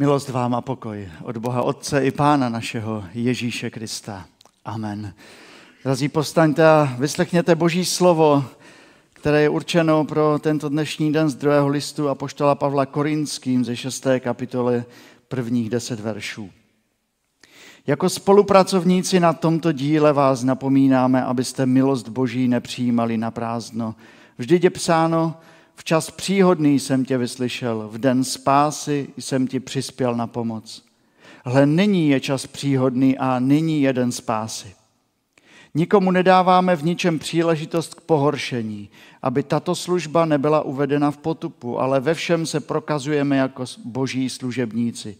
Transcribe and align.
Milost 0.00 0.28
vám 0.28 0.54
a 0.54 0.60
pokoj 0.60 1.08
od 1.22 1.36
Boha 1.36 1.62
Otce 1.62 2.04
i 2.04 2.10
Pána 2.10 2.48
našeho 2.48 3.04
Ježíše 3.14 3.70
Krista. 3.70 4.24
Amen. 4.64 5.14
Drazí, 5.84 6.08
postaňte 6.08 6.66
a 6.66 6.96
vyslechněte 6.98 7.54
Boží 7.54 7.84
slovo, 7.84 8.44
které 9.12 9.42
je 9.42 9.48
určeno 9.48 10.04
pro 10.04 10.38
tento 10.38 10.68
dnešní 10.68 11.12
den 11.12 11.28
z 11.28 11.34
druhého 11.34 11.68
listu 11.68 12.08
a 12.08 12.14
poštola 12.14 12.54
Pavla 12.54 12.86
Korinským 12.86 13.64
ze 13.64 13.76
6. 13.76 14.06
kapitoly 14.20 14.84
prvních 15.28 15.70
deset 15.70 16.00
veršů. 16.00 16.50
Jako 17.86 18.08
spolupracovníci 18.08 19.20
na 19.20 19.32
tomto 19.32 19.72
díle 19.72 20.12
vás 20.12 20.44
napomínáme, 20.44 21.24
abyste 21.24 21.66
milost 21.66 22.08
Boží 22.08 22.48
nepřijímali 22.48 23.16
na 23.16 23.30
prázdno. 23.30 23.94
Vždyť 24.38 24.64
je 24.64 24.70
psáno, 24.70 25.34
v 25.80 25.84
čas 25.84 26.10
příhodný 26.10 26.78
jsem 26.78 27.04
tě 27.04 27.18
vyslyšel, 27.18 27.88
v 27.92 27.98
den 27.98 28.24
spásy 28.24 29.08
jsem 29.18 29.46
ti 29.46 29.60
přispěl 29.60 30.14
na 30.14 30.26
pomoc. 30.26 30.84
Hle, 31.44 31.66
nyní 31.66 32.08
je 32.08 32.20
čas 32.20 32.46
příhodný 32.46 33.18
a 33.18 33.38
nyní 33.38 33.82
je 33.82 33.92
den 33.92 34.12
spásy. 34.12 34.74
Nikomu 35.74 36.10
nedáváme 36.10 36.76
v 36.76 36.84
ničem 36.84 37.18
příležitost 37.18 37.94
k 37.94 38.00
pohoršení, 38.00 38.90
aby 39.22 39.42
tato 39.42 39.74
služba 39.74 40.24
nebyla 40.24 40.62
uvedena 40.62 41.10
v 41.10 41.16
potupu, 41.16 41.80
ale 41.80 42.00
ve 42.00 42.14
všem 42.14 42.46
se 42.46 42.60
prokazujeme 42.60 43.36
jako 43.36 43.64
boží 43.84 44.30
služebníci. 44.30 45.16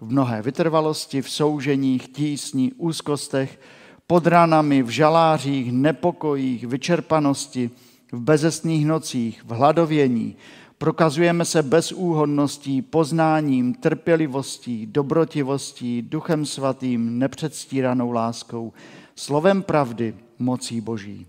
V 0.00 0.10
mnohé 0.10 0.42
vytrvalosti, 0.42 1.22
v 1.22 1.30
souženích, 1.30 2.08
tísní, 2.08 2.72
úzkostech, 2.72 3.60
pod 4.06 4.26
ranami, 4.26 4.82
v 4.82 4.88
žalářích, 4.88 5.72
nepokojích, 5.72 6.66
vyčerpanosti, 6.66 7.70
v 8.12 8.20
bezesných 8.20 8.86
nocích, 8.86 9.44
v 9.44 9.50
hladovění. 9.50 10.36
Prokazujeme 10.78 11.44
se 11.44 11.62
bezúhodností, 11.62 12.82
poznáním, 12.82 13.74
trpělivostí, 13.74 14.86
dobrotivostí, 14.86 16.02
duchem 16.02 16.46
svatým, 16.46 17.18
nepředstíranou 17.18 18.10
láskou, 18.10 18.72
slovem 19.16 19.62
pravdy, 19.62 20.14
mocí 20.38 20.80
boží. 20.80 21.26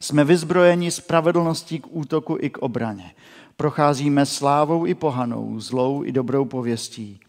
Jsme 0.00 0.24
vyzbrojeni 0.24 0.90
spravedlností 0.90 1.80
k 1.80 1.86
útoku 1.90 2.36
i 2.40 2.50
k 2.50 2.58
obraně. 2.58 3.14
Procházíme 3.56 4.26
slávou 4.26 4.86
i 4.86 4.94
pohanou, 4.94 5.60
zlou 5.60 6.04
i 6.04 6.12
dobrou 6.12 6.44
pověstí. 6.44 7.20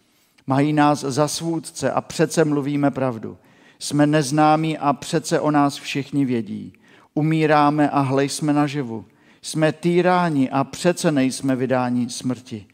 Mají 0.47 0.73
nás 0.73 0.99
za 0.99 1.27
svůdce 1.27 1.91
a 1.91 2.01
přece 2.01 2.45
mluvíme 2.45 2.91
pravdu. 2.91 3.37
Jsme 3.79 4.07
neznámí 4.07 4.77
a 4.77 4.93
přece 4.93 5.39
o 5.39 5.51
nás 5.51 5.75
všichni 5.75 6.25
vědí. 6.25 6.73
Umíráme 7.13 7.89
a 7.89 7.99
hle 7.99 8.25
jsme 8.25 8.53
naživu. 8.53 9.05
Jsme 9.41 9.71
týráni 9.71 10.49
a 10.49 10.63
přece 10.63 11.11
nejsme 11.11 11.55
vydáni 11.55 12.09
smrti. 12.09 12.65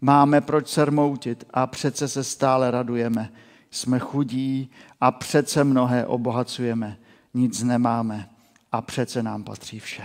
Máme 0.00 0.40
proč 0.40 0.68
se 0.68 0.84
rmoutit 0.84 1.44
a 1.50 1.66
přece 1.66 2.08
se 2.08 2.24
stále 2.24 2.70
radujeme. 2.70 3.32
Jsme 3.70 3.98
chudí 3.98 4.70
a 5.00 5.10
přece 5.10 5.64
mnohé 5.64 6.06
obohacujeme. 6.06 6.98
Nic 7.34 7.62
nemáme 7.62 8.28
a 8.72 8.82
přece 8.82 9.22
nám 9.22 9.44
patří 9.44 9.80
vše. 9.80 10.02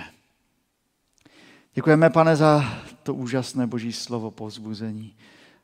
Děkujeme, 1.74 2.10
pane, 2.10 2.36
za 2.36 2.66
to 3.04 3.14
úžasné 3.14 3.68
boží 3.68 3.94
slovo 3.94 4.32
povzbuzení 4.32 5.14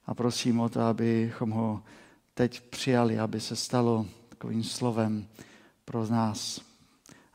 a 0.06 0.14
prosím 0.14 0.60
o 0.60 0.70
to, 0.70 0.82
abychom 0.82 1.50
ho 1.50 1.84
teď 2.34 2.62
přijali, 2.62 3.20
aby 3.20 3.40
se 3.40 3.56
stalo 3.56 4.06
takovým 4.30 4.64
slovem 4.64 5.28
pro 5.86 6.08
nás, 6.08 6.62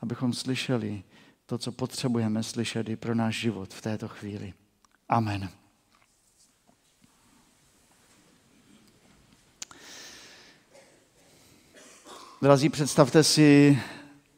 abychom 0.04 0.32
slyšeli 0.32 1.02
to, 1.46 1.58
co 1.58 1.72
potřebujeme 1.72 2.42
slyšet 2.42 2.88
i 2.88 2.96
pro 2.96 3.14
náš 3.14 3.40
život 3.40 3.74
v 3.74 3.80
této 3.80 4.08
chvíli. 4.08 4.54
Amen. 5.08 5.48
Drazí, 12.42 12.68
představte 12.68 13.24
si 13.24 13.78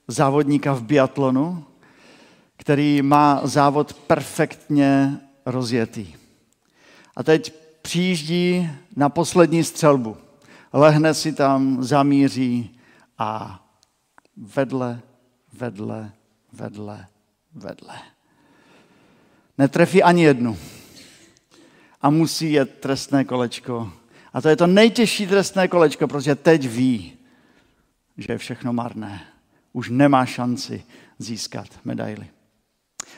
závodníka 0.09 0.73
v 0.73 0.83
biatlonu, 0.83 1.65
který 2.57 3.03
má 3.03 3.41
závod 3.45 3.95
perfektně 3.95 5.21
rozjetý. 5.47 6.15
A 7.17 7.23
teď 7.23 7.55
přijíždí 7.83 8.71
na 8.97 9.09
poslední 9.09 9.65
střelbu. 9.65 10.17
Lehne 10.73 11.15
si 11.15 11.33
tam, 11.33 11.83
zamíří 11.85 12.81
a 13.19 13.63
vedle, 14.37 15.03
vedle, 15.53 16.13
vedle, 16.53 17.07
vedle. 17.55 17.95
Netrefí 19.59 20.03
ani 20.03 20.25
jednu. 20.25 20.59
A 22.03 22.11
musí 22.11 22.53
jet 22.53 22.81
trestné 22.81 23.25
kolečko. 23.25 23.93
A 24.33 24.41
to 24.41 24.49
je 24.49 24.57
to 24.57 24.67
nejtěžší 24.67 25.27
trestné 25.27 25.69
kolečko, 25.69 26.09
protože 26.09 26.35
teď 26.35 26.69
ví, 26.69 27.13
že 28.17 28.33
je 28.33 28.39
všechno 28.39 28.73
marné. 28.73 29.21
Už 29.73 29.91
nemá 29.91 30.27
šanci 30.27 30.85
získat 31.19 31.67
medaily. 31.85 32.29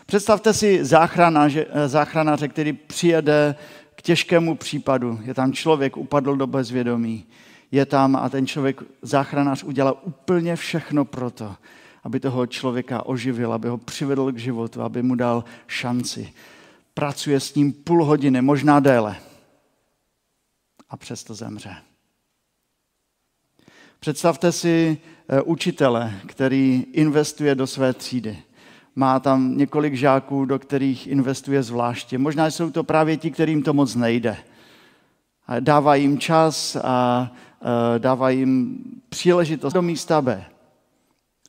Představte 0.06 0.54
si 0.54 0.84
záchranáře, 0.84 1.66
záchranáře, 1.86 2.48
který 2.48 2.72
přijede 2.72 3.54
k 3.94 4.02
těžkému 4.02 4.54
případu. 4.54 5.20
Je 5.24 5.34
tam 5.34 5.52
člověk, 5.52 5.96
upadl 5.96 6.36
do 6.36 6.46
bezvědomí. 6.46 7.26
Je 7.70 7.86
tam 7.86 8.16
a 8.16 8.28
ten 8.28 8.46
člověk, 8.46 8.82
záchranář, 9.02 9.62
udělal 9.62 9.98
úplně 10.02 10.56
všechno 10.56 11.04
pro 11.04 11.30
to, 11.30 11.56
aby 12.04 12.20
toho 12.20 12.46
člověka 12.46 13.06
oživil, 13.06 13.52
aby 13.52 13.68
ho 13.68 13.78
přivedl 13.78 14.32
k 14.32 14.38
životu, 14.38 14.82
aby 14.82 15.02
mu 15.02 15.14
dal 15.14 15.44
šanci. 15.66 16.32
Pracuje 16.94 17.40
s 17.40 17.54
ním 17.54 17.72
půl 17.72 18.04
hodiny, 18.04 18.42
možná 18.42 18.80
déle. 18.80 19.16
A 20.90 20.96
přesto 20.96 21.34
zemře. 21.34 21.76
Představte 24.00 24.52
si 24.52 24.98
eh, 25.28 25.42
učitele, 25.42 26.20
který 26.26 26.84
investuje 26.92 27.54
do 27.54 27.66
své 27.66 27.92
třídy. 27.92 28.38
Má 28.96 29.20
tam 29.20 29.58
několik 29.58 29.94
žáků, 29.94 30.44
do 30.44 30.58
kterých 30.58 31.06
investuje 31.06 31.62
zvláště. 31.62 32.18
Možná 32.18 32.46
jsou 32.46 32.70
to 32.70 32.84
právě 32.84 33.16
ti, 33.16 33.30
kterým 33.30 33.62
to 33.62 33.72
moc 33.72 33.94
nejde. 33.94 34.36
Dává 35.60 35.94
jim 35.94 36.18
čas 36.18 36.76
a 36.76 37.30
eh, 37.62 37.98
dává 37.98 38.30
jim 38.30 38.78
příležitost 39.08 39.72
do 39.72 39.82
místa 39.82 40.22
B. 40.22 40.44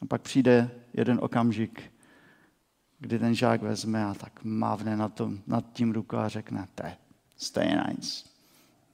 A 0.01 0.05
pak 0.05 0.21
přijde 0.21 0.71
jeden 0.93 1.19
okamžik, 1.21 1.83
kdy 2.99 3.19
ten 3.19 3.35
žák 3.35 3.61
vezme 3.61 4.05
a 4.05 4.13
tak 4.13 4.43
mávne 4.43 4.97
nad, 4.97 5.13
tom, 5.13 5.39
nad 5.47 5.65
tím 5.73 5.91
rukou 5.91 6.17
a 6.17 6.29
řekne, 6.29 6.67
to 6.75 6.85
je 6.85 6.97
stejně 7.37 7.83
nic. 7.97 8.29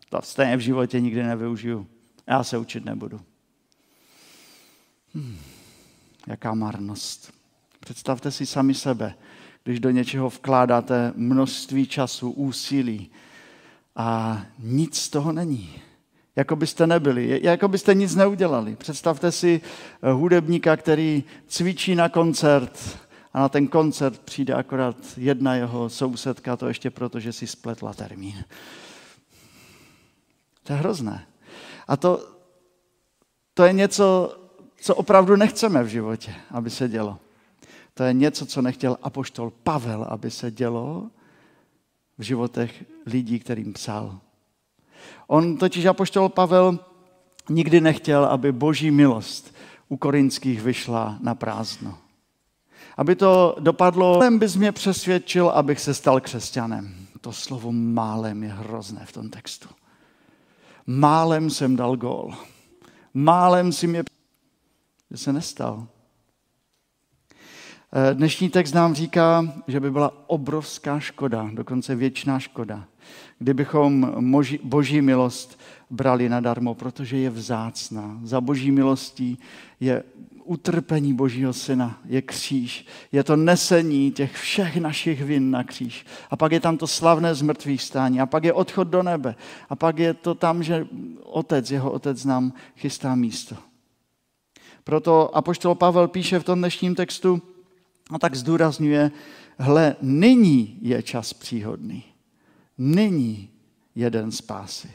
To 0.09 0.21
stejně 0.21 0.57
v 0.57 0.59
životě 0.59 0.99
nikdy 0.99 1.23
nevyužiju. 1.23 1.87
Já 2.27 2.43
se 2.43 2.57
učit 2.57 2.85
nebudu. 2.85 3.21
Hmm, 5.13 5.37
jaká 6.27 6.53
marnost. 6.53 7.33
Představte 7.79 8.31
si 8.31 8.45
sami 8.45 8.73
sebe, 8.73 9.15
když 9.63 9.79
do 9.79 9.89
něčeho 9.89 10.29
vkládáte 10.29 11.13
množství 11.15 11.87
času, 11.87 12.31
úsilí 12.31 13.11
a 13.95 14.41
nic 14.59 14.97
z 14.97 15.09
toho 15.09 15.31
není. 15.31 15.81
Jako 16.35 16.55
byste 16.55 16.87
nebyli, 16.87 17.39
jako 17.43 17.67
byste 17.67 17.93
nic 17.93 18.15
neudělali. 18.15 18.75
Představte 18.75 19.31
si 19.31 19.61
eh, 20.01 20.11
hudebníka, 20.11 20.77
který 20.77 21.23
cvičí 21.47 21.95
na 21.95 22.09
koncert 22.09 22.99
a 23.33 23.39
na 23.39 23.49
ten 23.49 23.67
koncert 23.67 24.19
přijde 24.19 24.53
akorát 24.53 24.95
jedna 25.17 25.55
jeho 25.55 25.89
sousedka, 25.89 26.57
to 26.57 26.67
ještě 26.67 26.89
proto, 26.89 27.19
že 27.19 27.33
si 27.33 27.47
spletla 27.47 27.93
termín. 27.93 28.43
To 30.63 30.73
je 30.73 30.79
hrozné. 30.79 31.27
A 31.87 31.97
to, 31.97 32.29
to 33.53 33.63
je 33.63 33.73
něco, 33.73 34.37
co 34.81 34.95
opravdu 34.95 35.35
nechceme 35.35 35.83
v 35.83 35.87
životě, 35.87 36.35
aby 36.51 36.69
se 36.69 36.87
dělo. 36.89 37.19
To 37.93 38.03
je 38.03 38.13
něco, 38.13 38.45
co 38.45 38.61
nechtěl 38.61 38.97
apoštol 39.01 39.51
Pavel, 39.63 40.03
aby 40.09 40.31
se 40.31 40.51
dělo 40.51 41.09
v 42.17 42.21
životech 42.21 42.85
lidí, 43.05 43.39
kterým 43.39 43.73
psal. 43.73 44.19
On 45.27 45.57
totiž 45.57 45.85
apoštol 45.85 46.29
Pavel 46.29 46.79
nikdy 47.49 47.81
nechtěl, 47.81 48.25
aby 48.25 48.51
boží 48.51 48.91
milost 48.91 49.55
u 49.89 49.97
korinských 49.97 50.61
vyšla 50.61 51.17
na 51.21 51.35
prázdno. 51.35 51.97
Aby 52.97 53.15
to 53.15 53.55
dopadlo, 53.59 54.19
bys 54.37 54.55
mě 54.55 54.71
přesvědčil, 54.71 55.49
abych 55.49 55.79
se 55.79 55.93
stal 55.93 56.19
křesťanem. 56.19 56.95
To 57.21 57.33
slovo 57.33 57.71
málem 57.71 58.43
je 58.43 58.49
hrozné 58.49 59.01
v 59.05 59.11
tom 59.11 59.29
textu. 59.29 59.69
Málem 60.87 61.49
jsem 61.49 61.75
dal 61.75 61.95
gól. 61.95 62.33
Málem 63.13 63.71
si 63.71 63.87
mě 63.87 64.03
že 65.11 65.17
se 65.17 65.33
nestal. 65.33 65.87
Eh, 67.93 68.13
dnešní 68.13 68.49
text 68.49 68.73
nám 68.73 68.95
říká, 68.95 69.53
že 69.67 69.79
by 69.79 69.91
byla 69.91 70.11
obrovská 70.27 70.99
škoda, 70.99 71.49
dokonce 71.53 71.95
věčná 71.95 72.39
škoda, 72.39 72.85
kdybychom 73.39 74.13
moži, 74.19 74.59
boží 74.63 75.01
milost 75.01 75.59
brali 75.89 76.29
nadarmo, 76.29 76.73
protože 76.73 77.17
je 77.17 77.29
vzácná. 77.29 78.19
Za 78.23 78.41
boží 78.41 78.71
milostí 78.71 79.37
je 79.79 80.03
utrpení 80.45 81.13
Božího 81.13 81.53
syna, 81.53 81.99
je 82.05 82.21
kříž. 82.21 82.85
Je 83.11 83.23
to 83.23 83.35
nesení 83.35 84.11
těch 84.11 84.35
všech 84.35 84.77
našich 84.77 85.23
vin 85.23 85.51
na 85.51 85.63
kříž. 85.63 86.05
A 86.29 86.35
pak 86.35 86.51
je 86.51 86.59
tam 86.59 86.77
to 86.77 86.87
slavné 86.87 87.35
zmrtvých 87.35 87.81
stání. 87.81 88.21
A 88.21 88.25
pak 88.25 88.43
je 88.43 88.53
odchod 88.53 88.87
do 88.87 89.03
nebe. 89.03 89.35
A 89.69 89.75
pak 89.75 89.99
je 89.99 90.13
to 90.13 90.35
tam, 90.35 90.63
že 90.63 90.87
otec, 91.23 91.71
jeho 91.71 91.91
otec 91.91 92.25
nám 92.25 92.53
chystá 92.77 93.15
místo. 93.15 93.55
Proto 94.83 95.35
apoštol 95.35 95.75
Pavel 95.75 96.07
píše 96.07 96.39
v 96.39 96.43
tom 96.43 96.59
dnešním 96.59 96.95
textu 96.95 97.41
a 98.11 98.19
tak 98.19 98.35
zdůrazňuje, 98.35 99.11
hle, 99.57 99.95
nyní 100.01 100.77
je 100.81 101.03
čas 101.03 101.33
příhodný. 101.33 102.03
Nyní 102.77 103.49
jeden 103.95 104.31
spásy. 104.31 104.91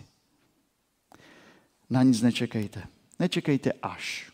Na 1.90 2.02
nic 2.02 2.22
nečekejte. 2.22 2.82
Nečekejte 3.18 3.72
až. 3.82 4.30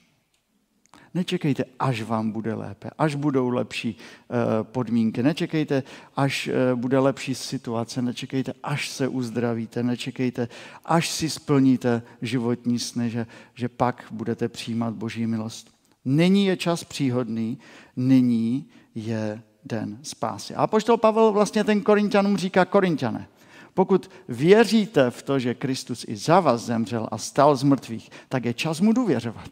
Nečekejte, 1.14 1.64
až 1.78 2.02
vám 2.02 2.30
bude 2.30 2.54
lépe, 2.54 2.90
až 2.98 3.14
budou 3.14 3.48
lepší 3.48 3.96
eh, 3.96 4.34
podmínky. 4.62 5.22
Nečekejte, 5.22 5.82
až 6.16 6.48
eh, 6.48 6.74
bude 6.74 6.98
lepší 6.98 7.34
situace. 7.34 8.02
Nečekejte, 8.02 8.52
až 8.62 8.88
se 8.88 9.08
uzdravíte. 9.08 9.82
Nečekejte, 9.82 10.48
až 10.84 11.08
si 11.08 11.30
splníte 11.30 12.02
životní 12.22 12.78
sny, 12.78 13.10
že, 13.10 13.26
že 13.54 13.68
pak 13.68 14.04
budete 14.10 14.48
přijímat 14.48 14.94
Boží 14.94 15.26
milost. 15.26 15.70
Nyní 16.04 16.46
je 16.46 16.56
čas 16.56 16.84
příhodný, 16.84 17.58
nyní 17.96 18.68
je 18.94 19.42
den 19.64 19.98
spásy. 20.02 20.54
A 20.54 20.66
poštol 20.66 20.96
Pavel 20.96 21.32
vlastně 21.32 21.64
ten 21.64 21.80
Korintianům 21.80 22.36
říká 22.36 22.64
Korintiane. 22.64 23.28
Pokud 23.76 24.10
věříte 24.28 25.10
v 25.10 25.22
to, 25.22 25.38
že 25.38 25.54
Kristus 25.54 26.04
i 26.08 26.16
za 26.16 26.40
vás 26.40 26.62
zemřel 26.62 27.08
a 27.10 27.18
stal 27.18 27.56
z 27.56 27.62
mrtvých, 27.62 28.10
tak 28.28 28.44
je 28.44 28.54
čas 28.54 28.80
mu 28.80 28.92
důvěřovat. 28.92 29.50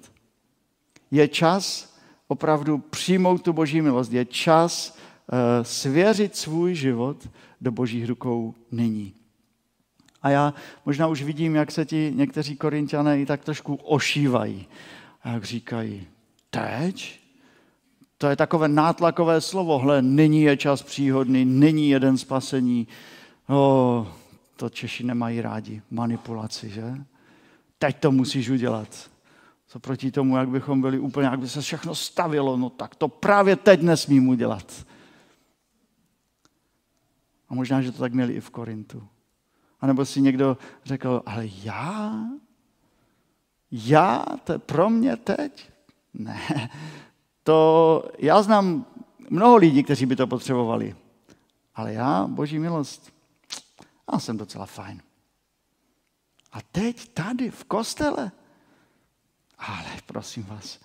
Je 1.11 1.29
čas 1.29 1.95
opravdu 2.29 2.79
přijmout 2.79 3.43
tu 3.43 3.53
boží 3.53 3.83
milost. 3.83 4.13
Je 4.13 4.25
čas 4.25 4.97
uh, 4.97 5.39
svěřit 5.63 6.37
svůj 6.37 6.75
život 6.75 7.29
do 7.61 7.73
božích 7.73 8.09
rukou 8.09 8.55
nyní. 8.73 9.15
A 10.23 10.31
já 10.31 10.55
možná 10.87 11.07
už 11.07 11.23
vidím, 11.23 11.55
jak 11.55 11.71
se 11.71 11.85
ti 11.85 12.13
někteří 12.15 12.57
korintiané 12.57 13.21
i 13.21 13.27
tak 13.27 13.45
trošku 13.45 13.75
ošívají. 13.75 14.67
A 15.23 15.29
jak 15.29 15.45
říkají, 15.45 16.07
teď? 16.51 17.21
To 18.19 18.27
je 18.27 18.37
takové 18.37 18.69
nátlakové 18.69 19.41
slovo. 19.41 19.79
Hle, 19.79 20.03
nyní 20.03 20.43
je 20.43 20.57
čas 20.57 20.83
příhodný, 20.83 21.45
nyní 21.45 21.91
jeden 21.91 22.19
spasení. 22.19 22.89
O, 23.49 24.09
to 24.57 24.71
Češi 24.71 25.05
nemají 25.05 25.41
rádi. 25.41 25.83
Manipulaci, 25.91 26.71
že? 26.71 26.95
Teď 27.79 28.01
to 28.01 28.13
musíš 28.13 28.51
udělat. 28.51 29.11
Co 29.67 29.81
proti 29.81 30.11
tomu, 30.11 30.37
jak 30.37 30.49
bychom 30.49 30.81
byli 30.81 30.99
úplně, 30.99 31.27
jak 31.27 31.41
by 31.41 31.49
se 31.49 31.61
všechno 31.61 31.95
stavilo, 31.95 32.57
no 32.57 32.71
tak 32.71 32.95
to 32.95 33.09
právě 33.09 33.57
teď 33.57 33.83
nesmím 33.83 34.29
udělat. 34.29 34.87
A 37.49 37.55
možná, 37.55 37.83
že 37.83 37.93
to 37.93 37.99
tak 37.99 38.13
měli 38.13 38.33
i 38.33 38.41
v 38.41 38.51
Korintu. 38.51 39.09
A 39.81 39.87
nebo 39.87 40.05
si 40.05 40.21
někdo 40.21 40.59
řekl, 40.85 41.23
ale 41.27 41.49
já? 41.63 42.25
Já? 43.71 44.25
To 44.45 44.53
je 44.53 44.59
pro 44.59 44.91
mě 44.91 45.17
teď? 45.17 45.71
Ne. 46.15 46.71
To, 47.43 48.05
já 48.19 48.43
znám 48.43 48.87
mnoho 49.31 49.57
lidí, 49.57 49.83
kteří 49.83 50.07
by 50.07 50.17
to 50.17 50.27
potřebovali. 50.27 50.97
Ale 51.75 51.93
já, 51.93 52.27
boží 52.27 52.59
milost, 52.59 53.14
já 54.13 54.19
jsem 54.19 54.37
docela 54.37 54.67
fajn. 54.67 55.03
A 56.53 56.63
teď 56.63 57.09
tady 57.09 57.51
v 57.51 57.65
kostele? 57.65 58.33
Ale 59.59 59.91
prosím 60.07 60.43
vás, 60.43 60.81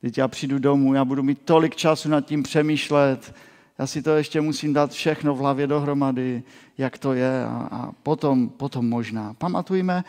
teď 0.00 0.18
já 0.18 0.28
přijdu 0.28 0.58
domů, 0.58 0.94
já 0.94 1.04
budu 1.04 1.22
mít 1.22 1.42
tolik 1.42 1.76
času 1.76 2.08
nad 2.08 2.20
tím 2.20 2.42
přemýšlet, 2.42 3.34
já 3.78 3.86
si 3.86 4.02
to 4.02 4.16
ještě 4.16 4.40
musím 4.40 4.72
dát 4.72 4.90
všechno 4.90 5.34
v 5.34 5.38
hlavě 5.38 5.66
dohromady, 5.66 6.42
jak 6.78 6.98
to 6.98 7.12
je 7.12 7.44
a, 7.44 7.68
a 7.70 7.92
potom, 7.92 8.48
potom 8.48 8.88
možná. 8.88 9.34
Pamatujme, 9.34 10.04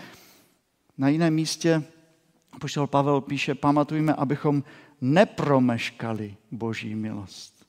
na 0.97 1.09
jiném 1.09 1.33
místě 1.33 1.83
pošel 2.59 2.87
Pavel 2.87 3.21
píše, 3.21 3.55
pamatujme, 3.55 4.13
abychom 4.13 4.63
nepromeškali 5.01 6.37
boží 6.51 6.95
milost. 6.95 7.65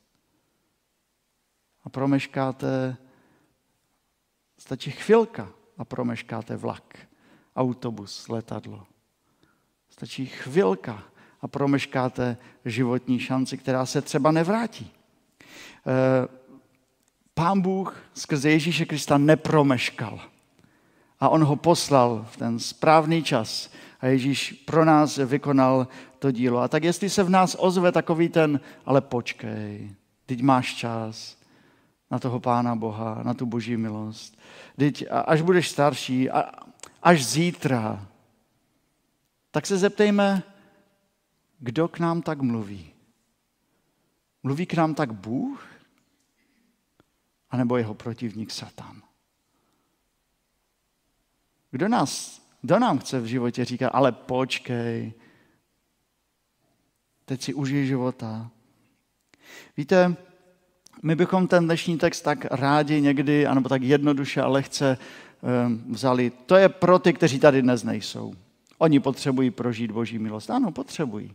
A 1.85 1.89
promeškáte 1.89 2.97
Stačí 4.59 4.91
chvilka 4.91 5.49
a 5.79 5.85
promeškáte 5.85 6.57
vlak, 6.57 6.99
autobus, 7.57 8.29
letadlo. 8.29 8.87
Stačí 9.91 10.27
chvilka 10.27 11.03
a 11.41 11.49
promeškáte 11.49 12.37
životní 12.65 13.19
šanci, 13.19 13.59
která 13.59 13.87
se 13.87 14.03
třeba 14.03 14.31
nevrátí. 14.31 14.91
Eh, 15.87 16.47
Pán 17.35 17.61
Bůh 17.61 17.97
skrze 18.15 18.51
Ježíše 18.51 18.85
Krista 18.85 19.19
nepromeškal. 19.19 20.21
A 21.21 21.29
on 21.29 21.45
ho 21.45 21.57
poslal 21.57 22.27
v 22.31 22.37
ten 22.37 22.59
správný 22.59 23.23
čas. 23.23 23.71
A 24.01 24.07
Ježíš 24.07 24.53
pro 24.53 24.85
nás 24.85 25.17
vykonal 25.17 25.89
to 26.19 26.31
dílo. 26.31 26.61
A 26.61 26.69
tak 26.69 26.85
jestli 26.85 27.11
se 27.11 27.23
v 27.23 27.31
nás 27.31 27.57
ozve 27.59 27.93
takový 27.93 28.29
ten, 28.29 28.61
ale 28.87 29.01
počkej, 29.01 29.91
teď 30.27 30.43
máš 30.43 30.75
čas 30.75 31.36
na 32.11 32.19
toho 32.19 32.41
Pána 32.41 32.77
Boha, 32.77 33.23
na 33.23 33.35
tu 33.35 33.47
boží 33.47 33.77
milost. 33.77 34.39
Teď, 34.77 35.05
až 35.11 35.43
budeš 35.43 35.71
starší, 35.71 36.31
až 37.03 37.27
zítra, 37.27 38.09
tak 39.51 39.67
se 39.67 39.79
zeptejme, 39.79 40.43
kdo 41.59 41.89
k 41.89 41.99
nám 41.99 42.23
tak 42.23 42.41
mluví. 42.41 42.93
Mluví 44.43 44.67
k 44.67 44.75
nám 44.75 44.95
tak 44.95 45.13
Bůh? 45.13 45.67
A 47.51 47.57
nebo 47.57 47.77
jeho 47.77 47.95
protivník 47.95 48.51
Satan? 48.51 49.03
Kdo, 51.71 51.89
nás, 51.89 52.43
kdo 52.63 52.79
nám 52.79 52.99
chce 52.99 53.21
v 53.21 53.27
životě 53.27 53.65
říkat, 53.65 53.89
ale 53.89 54.13
počkej, 54.13 55.13
teď 57.25 57.43
si 57.43 57.55
užij 57.55 57.87
života. 57.87 58.51
Víte, 59.77 60.17
my 61.03 61.15
bychom 61.17 61.49
ten 61.49 61.65
dnešní 61.65 61.99
text 61.99 62.21
tak 62.21 62.45
rádi 62.51 63.01
někdy, 63.01 63.47
anebo 63.47 63.69
tak 63.69 63.83
jednoduše 63.83 64.43
a 64.43 64.49
lehce 64.49 64.99
ehm, 65.43 65.85
vzali. 65.89 66.33
To 66.47 66.57
je 66.57 66.69
pro 66.69 66.99
ty, 66.99 67.13
kteří 67.13 67.39
tady 67.39 67.63
dnes 67.63 67.85
nejsou. 67.85 68.35
Oni 68.79 69.01
potřebují 69.01 69.51
prožít 69.51 69.91
Boží 69.91 70.19
milost. 70.19 70.51
Ano, 70.51 70.73
potřebují. 70.73 71.35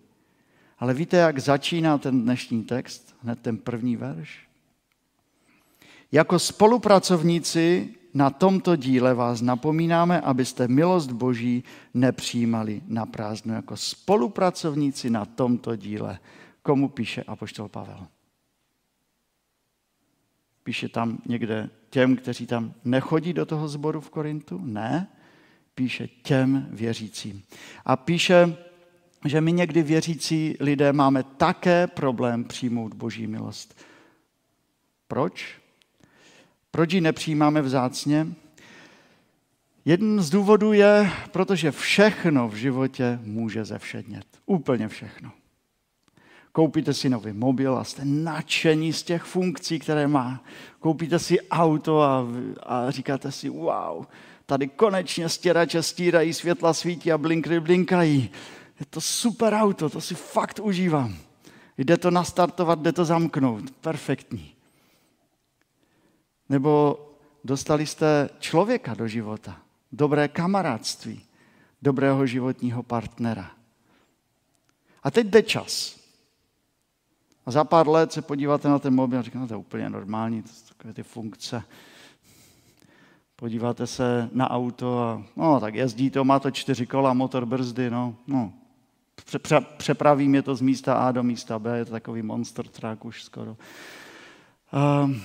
Ale 0.80 0.94
víte, 0.94 1.18
jak 1.18 1.40
začíná 1.40 1.98
ten 1.98 2.22
dnešní 2.22 2.64
text? 2.64 3.16
Hned 3.24 3.40
ten 3.40 3.58
první 3.58 3.96
verš. 3.96 4.48
Jako 6.12 6.40
spolupracovníci 6.40 7.90
na 8.14 8.30
tomto 8.30 8.76
díle 8.76 9.14
vás 9.14 9.42
napomínáme, 9.42 10.22
abyste 10.22 10.68
milost 10.68 11.12
Boží 11.12 11.64
nepřijímali 11.94 12.82
na 12.88 13.06
prázdno. 13.06 13.54
Jako 13.54 13.78
spolupracovníci 13.78 15.10
na 15.10 15.26
tomto 15.26 15.76
díle. 15.76 16.20
Komu 16.62 16.90
píše 16.90 17.24
Apoštol 17.24 17.68
Pavel? 17.68 18.08
Píše 20.72 20.90
tam 20.90 21.18
někde 21.26 21.70
těm, 21.90 22.16
kteří 22.16 22.48
tam 22.48 22.74
nechodí 22.84 23.34
do 23.34 23.46
toho 23.46 23.68
sboru 23.68 24.02
v 24.02 24.10
Korintu? 24.10 24.62
Ne, 24.64 25.08
píše 25.76 26.08
těm 26.08 26.68
věřícím. 26.70 27.44
A 27.86 27.96
píše, 27.96 28.58
že 29.26 29.42
my 29.42 29.52
někdy 29.52 29.84
věřící 29.84 30.56
lidé 30.60 30.94
máme 30.94 31.24
také 31.24 31.88
problém 31.88 32.44
přijmout 32.44 32.94
boží 32.94 33.28
milost. 33.28 33.82
Proč? 35.08 35.62
Proč 36.72 36.94
ji 36.94 37.02
nepřijímáme 37.02 37.62
vzácně? 37.62 38.28
Jeden 39.86 40.22
z 40.22 40.30
důvodů 40.30 40.74
je, 40.74 41.12
protože 41.32 41.72
všechno 41.72 42.50
v 42.50 42.56
životě 42.56 43.20
může 43.24 43.66
zevšednět. 43.66 44.26
Úplně 44.46 44.88
všechno. 44.88 45.32
Koupíte 46.52 46.94
si 46.94 47.10
nový 47.10 47.34
mobil 47.34 47.78
a 47.78 47.84
jste 47.84 48.06
nadšení 48.06 48.94
z 48.94 49.04
těch 49.04 49.24
funkcí, 49.24 49.80
které 49.80 50.08
má. 50.08 50.44
Koupíte 50.80 51.20
si 51.20 51.42
auto 51.50 52.02
a, 52.02 52.28
a 52.64 52.92
říkáte 52.92 53.32
si, 53.32 53.50
wow, 53.50 54.06
tady 54.46 54.68
konečně 54.68 55.30
stěrače 55.30 55.84
stírají, 55.84 56.34
světla 56.34 56.74
svítí 56.74 57.12
a 57.12 57.18
blinkry 57.18 57.60
blinkají. 57.60 58.30
Je 58.80 58.86
to 58.90 59.02
super 59.02 59.54
auto, 59.54 59.90
to 59.90 60.02
si 60.02 60.16
fakt 60.16 60.60
užívám. 60.60 61.16
Jde 61.78 61.98
to 61.98 62.12
nastartovat, 62.12 62.80
jde 62.80 62.92
to 62.92 63.06
zamknout. 63.06 63.72
Perfektní. 63.72 64.56
Nebo 66.50 67.00
dostali 67.44 67.86
jste 67.86 68.30
člověka 68.40 68.94
do 68.94 69.08
života, 69.08 69.62
dobré 69.92 70.28
kamarádství, 70.28 71.22
dobrého 71.82 72.26
životního 72.26 72.84
partnera. 72.84 73.52
A 75.04 75.12
teď 75.12 75.28
jde 75.28 75.44
čas. 75.44 76.01
A 77.46 77.52
za 77.52 77.64
pár 77.64 77.88
let 77.88 78.12
se 78.12 78.22
podíváte 78.22 78.70
na 78.70 78.80
ten 78.80 78.96
mobil 78.96 79.20
a 79.20 79.22
říkáte, 79.22 79.40
no 79.40 79.48
to 79.48 79.54
je 79.54 79.58
úplně 79.58 79.90
normální, 79.90 80.42
to 80.42 80.50
jsou 80.50 80.74
takové 80.76 80.94
ty 80.94 81.04
funkce. 81.04 81.64
Podíváte 83.36 83.88
se 83.88 84.30
na 84.32 84.50
auto 84.50 85.00
a 85.00 85.24
no, 85.36 85.60
tak 85.60 85.76
jezdí 85.76 86.10
to, 86.10 86.24
má 86.24 86.40
to 86.40 86.52
čtyři 86.52 86.86
kola, 86.86 87.14
motor, 87.14 87.46
brzdy, 87.46 87.90
no, 87.90 88.16
no. 88.28 88.54
Pře- 89.42 89.62
přepraví 89.78 90.28
mě 90.28 90.42
to 90.42 90.56
z 90.56 90.62
místa 90.62 90.94
A 90.94 91.12
do 91.12 91.24
místa 91.24 91.60
B, 91.60 91.78
je 91.78 91.86
to 91.86 91.92
takový 91.92 92.22
monster 92.22 92.68
truck 92.68 93.06
už 93.06 93.24
skoro. 93.24 93.58
Um, 95.04 95.22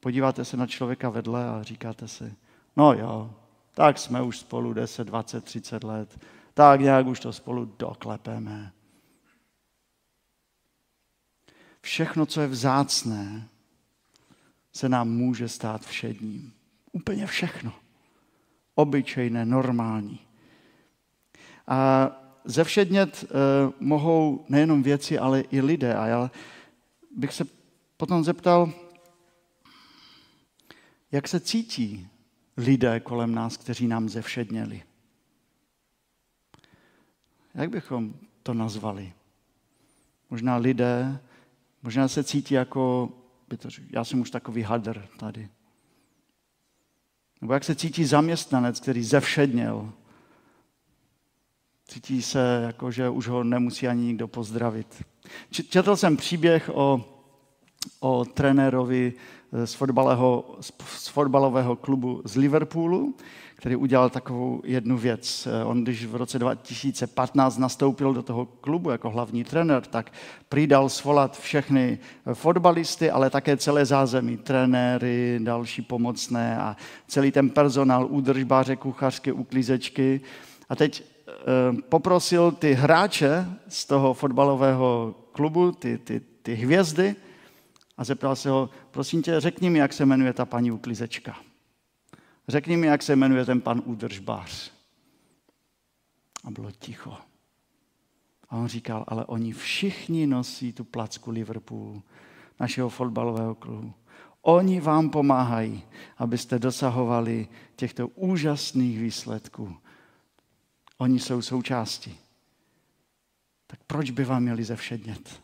podíváte 0.00 0.44
se 0.44 0.56
na 0.56 0.66
člověka 0.66 1.10
vedle 1.10 1.48
a 1.48 1.62
říkáte 1.62 2.08
si, 2.08 2.34
no 2.76 2.92
jo, 2.92 3.30
tak 3.74 3.98
jsme 3.98 4.22
už 4.22 4.38
spolu 4.38 4.72
10, 4.72 5.04
20, 5.04 5.44
30 5.44 5.84
let, 5.84 6.18
tak 6.54 6.80
nějak 6.80 7.06
už 7.06 7.20
to 7.20 7.32
spolu 7.32 7.74
doklepeme. 7.78 8.72
Všechno, 11.86 12.26
co 12.26 12.40
je 12.40 12.46
vzácné, 12.46 13.48
se 14.72 14.88
nám 14.88 15.08
může 15.08 15.48
stát 15.48 15.86
všedním. 15.86 16.52
Úplně 16.92 17.26
všechno. 17.26 17.72
Obyčejné, 18.74 19.46
normální. 19.46 20.20
A 21.66 22.10
zevšednět 22.44 23.24
eh, 23.24 23.28
mohou 23.80 24.44
nejenom 24.48 24.82
věci, 24.82 25.18
ale 25.18 25.40
i 25.40 25.60
lidé. 25.60 25.94
A 25.94 26.06
já 26.06 26.30
bych 27.16 27.32
se 27.32 27.46
potom 27.96 28.24
zeptal, 28.24 28.72
jak 31.12 31.28
se 31.28 31.40
cítí 31.40 32.08
lidé 32.56 33.00
kolem 33.00 33.34
nás, 33.34 33.56
kteří 33.56 33.86
nám 33.86 34.08
zevšedněli. 34.08 34.82
Jak 37.54 37.70
bychom 37.70 38.14
to 38.42 38.54
nazvali? 38.54 39.12
Možná 40.30 40.56
lidé, 40.56 41.20
možná 41.86 42.08
se 42.08 42.24
cítí 42.24 42.54
jako, 42.54 43.08
by 43.48 43.56
to, 43.56 43.68
já 43.90 44.04
jsem 44.04 44.20
už 44.20 44.30
takový 44.30 44.62
hadr 44.62 45.08
tady. 45.18 45.48
Nebo 47.40 47.52
jak 47.52 47.64
se 47.64 47.74
cítí 47.74 48.04
zaměstnanec, 48.04 48.80
který 48.80 49.02
zevšedněl. 49.02 49.92
Cítí 51.84 52.22
se 52.22 52.62
jako, 52.66 52.90
že 52.90 53.08
už 53.08 53.28
ho 53.28 53.44
nemusí 53.44 53.88
ani 53.88 54.02
nikdo 54.02 54.28
pozdravit. 54.28 55.04
Četl 55.50 55.96
jsem 55.96 56.16
příběh 56.16 56.70
o, 56.74 57.04
o 58.00 58.24
trenérovi 58.24 59.12
z, 59.64 59.78
z 60.96 61.08
fotbalového 61.08 61.76
klubu 61.76 62.22
z 62.24 62.36
Liverpoolu, 62.36 63.16
který 63.56 63.76
udělal 63.76 64.10
takovou 64.10 64.62
jednu 64.64 64.98
věc. 64.98 65.48
On, 65.64 65.82
když 65.82 66.04
v 66.04 66.16
roce 66.16 66.38
2015 66.38 67.58
nastoupil 67.58 68.14
do 68.14 68.22
toho 68.22 68.46
klubu 68.46 68.90
jako 68.90 69.10
hlavní 69.10 69.44
trenér, 69.44 69.82
tak 69.82 70.12
přidal 70.48 70.88
svolat 70.88 71.38
všechny 71.38 71.98
fotbalisty, 72.34 73.10
ale 73.10 73.30
také 73.30 73.56
celé 73.56 73.86
zázemí, 73.86 74.36
trenéry, 74.36 75.40
další 75.42 75.82
pomocné 75.82 76.58
a 76.58 76.76
celý 77.08 77.32
ten 77.32 77.50
personál, 77.50 78.06
údržbáře, 78.10 78.76
kuchařky, 78.76 79.32
uklízečky. 79.32 80.20
A 80.68 80.76
teď 80.76 81.02
eh, 81.28 81.32
poprosil 81.88 82.52
ty 82.52 82.72
hráče 82.72 83.46
z 83.68 83.84
toho 83.84 84.14
fotbalového 84.14 85.14
klubu, 85.32 85.72
ty, 85.72 85.98
ty, 85.98 86.20
ty 86.42 86.54
hvězdy, 86.54 87.16
a 87.98 88.04
zeptal 88.04 88.36
se 88.36 88.50
ho, 88.50 88.70
prosím 88.90 89.22
tě, 89.22 89.40
řekni 89.40 89.70
mi, 89.70 89.78
jak 89.78 89.92
se 89.92 90.06
jmenuje 90.06 90.32
ta 90.32 90.44
paní 90.44 90.72
uklizečka. 90.72 91.36
Řekni 92.48 92.76
mi, 92.76 92.86
jak 92.86 93.02
se 93.02 93.16
jmenuje 93.16 93.44
ten 93.44 93.60
pan 93.60 93.82
údržbář. 93.84 94.72
A 96.44 96.50
bylo 96.50 96.70
ticho. 96.70 97.16
A 98.48 98.56
on 98.56 98.68
říkal, 98.68 99.04
ale 99.08 99.24
oni 99.24 99.52
všichni 99.52 100.26
nosí 100.26 100.72
tu 100.72 100.84
placku 100.84 101.30
Liverpoolu, 101.30 102.02
našeho 102.60 102.88
fotbalového 102.88 103.54
klubu. 103.54 103.94
Oni 104.42 104.80
vám 104.80 105.10
pomáhají, 105.10 105.82
abyste 106.18 106.58
dosahovali 106.58 107.48
těchto 107.76 108.08
úžasných 108.08 108.98
výsledků. 108.98 109.76
Oni 110.98 111.20
jsou 111.20 111.42
součástí. 111.42 112.18
Tak 113.66 113.80
proč 113.86 114.10
by 114.10 114.24
vám 114.24 114.42
měli 114.42 114.64
zevšednět? 114.64 115.42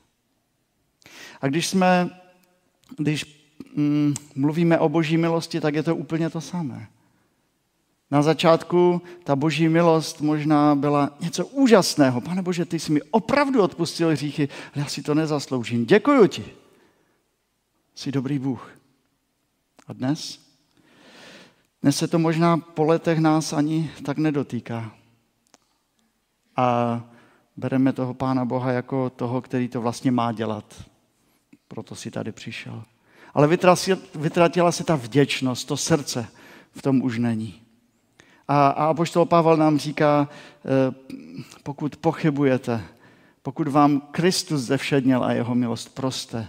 A 1.40 1.48
když 1.48 1.66
jsme 1.66 2.10
když 2.98 3.41
mm, 3.76 4.14
mluvíme 4.34 4.78
o 4.78 4.88
boží 4.88 5.16
milosti, 5.16 5.60
tak 5.60 5.74
je 5.74 5.82
to 5.82 5.96
úplně 5.96 6.30
to 6.30 6.40
samé. 6.40 6.88
Na 8.10 8.22
začátku 8.22 9.02
ta 9.24 9.36
boží 9.36 9.68
milost 9.68 10.20
možná 10.20 10.74
byla 10.74 11.10
něco 11.20 11.46
úžasného. 11.46 12.20
Pane 12.20 12.42
Bože, 12.42 12.64
ty 12.64 12.78
jsi 12.78 12.92
mi 12.92 13.02
opravdu 13.02 13.62
odpustil 13.62 14.08
hříchy, 14.08 14.48
ale 14.74 14.82
já 14.82 14.86
si 14.86 15.02
to 15.02 15.14
nezasloužím. 15.14 15.86
Děkuji 15.86 16.28
ti. 16.28 16.44
Jsi 17.94 18.12
dobrý 18.12 18.38
Bůh. 18.38 18.70
A 19.86 19.92
dnes? 19.92 20.40
Dnes 21.82 21.96
se 21.96 22.08
to 22.08 22.18
možná 22.18 22.56
po 22.56 22.84
letech 22.84 23.18
nás 23.18 23.52
ani 23.52 23.90
tak 24.04 24.18
nedotýká. 24.18 24.92
A 26.56 27.00
bereme 27.56 27.92
toho 27.92 28.14
Pána 28.14 28.44
Boha 28.44 28.72
jako 28.72 29.10
toho, 29.10 29.40
který 29.40 29.68
to 29.68 29.80
vlastně 29.80 30.10
má 30.10 30.32
dělat 30.32 30.84
proto 31.72 31.94
si 31.94 32.10
tady 32.10 32.32
přišel. 32.32 32.84
Ale 33.34 33.48
vytratila 34.14 34.72
se 34.72 34.84
ta 34.84 34.94
vděčnost, 34.94 35.68
to 35.68 35.76
srdce 35.76 36.26
v 36.72 36.82
tom 36.82 37.02
už 37.02 37.18
není. 37.18 37.62
A, 38.48 38.68
a 38.68 38.84
apoštol 38.86 39.26
Pavel 39.26 39.56
nám 39.56 39.78
říká, 39.78 40.28
eh, 40.28 40.94
pokud 41.62 41.96
pochybujete, 41.96 42.84
pokud 43.42 43.68
vám 43.68 44.00
Kristus 44.00 44.60
zevšedněl 44.60 45.24
a 45.24 45.32
jeho 45.32 45.54
milost 45.54 45.94
proste, 45.94 46.48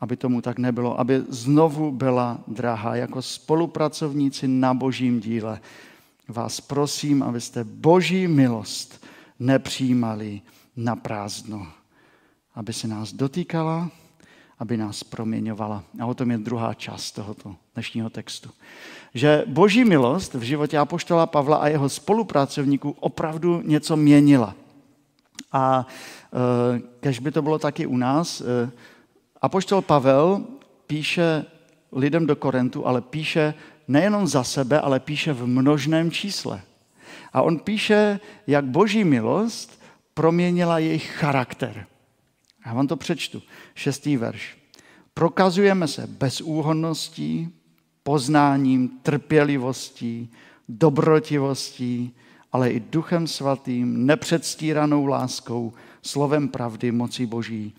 aby 0.00 0.16
tomu 0.16 0.40
tak 0.40 0.58
nebylo, 0.58 1.00
aby 1.00 1.22
znovu 1.28 1.92
byla 1.92 2.38
drahá 2.46 2.96
jako 2.96 3.22
spolupracovníci 3.22 4.48
na 4.48 4.74
božím 4.74 5.20
díle. 5.20 5.60
Vás 6.28 6.60
prosím, 6.60 7.22
abyste 7.22 7.64
boží 7.64 8.28
milost 8.28 9.06
nepřijímali 9.38 10.40
na 10.76 10.96
prázdno, 10.96 11.66
aby 12.54 12.72
se 12.72 12.88
nás 12.88 13.12
dotýkala, 13.12 13.90
aby 14.60 14.76
nás 14.76 15.04
proměňovala. 15.04 15.84
A 16.00 16.06
o 16.06 16.14
tom 16.14 16.30
je 16.30 16.38
druhá 16.38 16.74
část 16.74 17.12
tohoto 17.12 17.56
dnešního 17.74 18.10
textu. 18.10 18.50
Že 19.14 19.44
boží 19.46 19.84
milost 19.84 20.34
v 20.34 20.42
životě 20.42 20.78
Apoštola 20.78 21.26
Pavla 21.26 21.56
a 21.56 21.68
jeho 21.68 21.88
spolupracovníků 21.88 22.96
opravdu 23.00 23.62
něco 23.64 23.96
měnila. 23.96 24.54
A 25.52 25.86
e, 25.86 26.80
kež 27.00 27.18
by 27.18 27.32
to 27.32 27.42
bylo 27.42 27.58
taky 27.58 27.86
u 27.86 27.96
nás, 27.96 28.40
e, 28.40 28.70
Apoštol 29.42 29.82
Pavel 29.82 30.44
píše 30.86 31.44
lidem 31.92 32.26
do 32.26 32.36
Korentu, 32.36 32.86
ale 32.86 33.00
píše 33.00 33.54
nejenom 33.88 34.26
za 34.26 34.44
sebe, 34.44 34.80
ale 34.80 35.00
píše 35.00 35.32
v 35.32 35.46
množném 35.46 36.10
čísle. 36.10 36.62
A 37.32 37.42
on 37.42 37.58
píše, 37.58 38.20
jak 38.46 38.64
boží 38.64 39.04
milost 39.04 39.82
proměnila 40.14 40.78
jejich 40.78 41.10
charakter. 41.10 41.86
Já 42.66 42.74
vám 42.74 42.86
to 42.86 42.96
přečtu. 42.96 43.42
Šestý 43.74 44.16
verš. 44.16 44.58
Prokazujeme 45.14 45.88
se 45.88 46.06
bezúhonností, 46.06 47.52
poznáním, 48.02 48.88
trpělivostí, 48.88 50.30
dobrotivostí, 50.68 52.14
ale 52.52 52.70
i 52.70 52.80
duchem 52.80 53.26
svatým, 53.26 54.06
nepředstíranou 54.06 55.06
láskou, 55.06 55.72
slovem 56.02 56.48
pravdy, 56.48 56.92
moci 56.92 57.26
boží. 57.26 57.72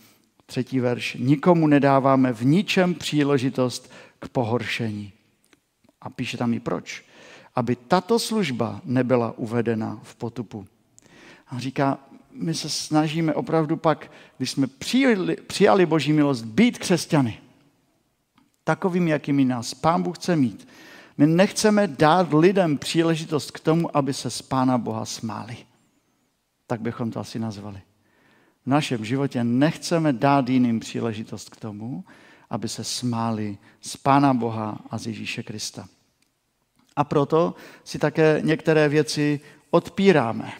Třetí 0.46 0.80
verš. 0.80 1.18
Nikomu 1.20 1.68
nedáváme 1.68 2.34
v 2.34 2.46
ničem 2.46 2.94
příležitost 2.94 3.92
k 4.20 4.30
pohoršení. 4.30 5.14
A 6.02 6.10
píše 6.10 6.38
tam 6.38 6.54
i 6.54 6.60
proč. 6.60 7.06
Aby 7.56 7.76
tato 7.76 8.20
služba 8.20 8.82
nebyla 8.84 9.34
uvedena 9.38 10.00
v 10.04 10.16
potupu. 10.16 10.66
A 11.48 11.60
říká, 11.60 12.00
my 12.34 12.54
se 12.54 12.70
snažíme 12.70 13.34
opravdu 13.34 13.78
pak, 13.78 14.12
když 14.38 14.52
jsme 14.52 14.68
přijali, 14.68 15.36
přijali 15.36 15.86
Boží 15.86 16.14
milost, 16.14 16.46
být 16.46 16.78
křesťany. 16.78 17.40
Takovým, 18.64 19.08
jakými 19.08 19.46
nás 19.46 19.74
Pán 19.74 20.04
Bůh 20.04 20.18
chce 20.18 20.36
mít. 20.36 20.68
My 21.18 21.28
nechceme 21.28 21.88
dát 21.88 22.34
lidem 22.34 22.78
příležitost 22.78 23.52
k 23.52 23.60
tomu, 23.60 23.98
aby 23.98 24.14
se 24.14 24.30
z 24.30 24.42
Pána 24.42 24.78
Boha 24.78 25.06
smáli. 25.06 25.58
Tak 26.68 26.82
bychom 26.82 27.12
to 27.12 27.20
asi 27.20 27.40
nazvali. 27.40 27.82
V 28.66 28.68
našem 28.68 29.06
životě 29.06 29.44
nechceme 29.44 30.14
dát 30.14 30.50
jiným 30.50 30.80
příležitost 30.80 31.50
k 31.50 31.56
tomu, 31.56 32.04
aby 32.50 32.70
se 32.70 32.84
smáli 32.84 33.58
z 33.82 33.98
Pána 33.98 34.34
Boha 34.34 34.80
a 34.90 34.98
z 34.98 35.08
Ježíše 35.08 35.44
Krista. 35.44 35.88
A 36.96 37.04
proto 37.04 37.56
si 37.84 38.00
také 38.00 38.42
některé 38.44 38.90
věci 38.90 39.40
odpíráme. 39.70 40.54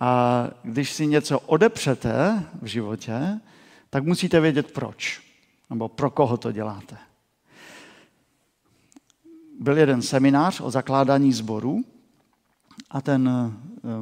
A 0.00 0.44
když 0.62 0.92
si 0.92 1.06
něco 1.06 1.40
odepřete 1.40 2.44
v 2.62 2.66
životě, 2.66 3.40
tak 3.90 4.04
musíte 4.04 4.40
vědět 4.40 4.72
proč, 4.72 5.22
nebo 5.70 5.88
pro 5.88 6.10
koho 6.10 6.36
to 6.36 6.52
děláte. 6.52 6.96
Byl 9.60 9.78
jeden 9.78 10.02
seminář 10.02 10.60
o 10.60 10.70
zakládání 10.70 11.32
sboru 11.32 11.84
a 12.90 13.00
ten 13.00 13.28
eh, 13.28 13.52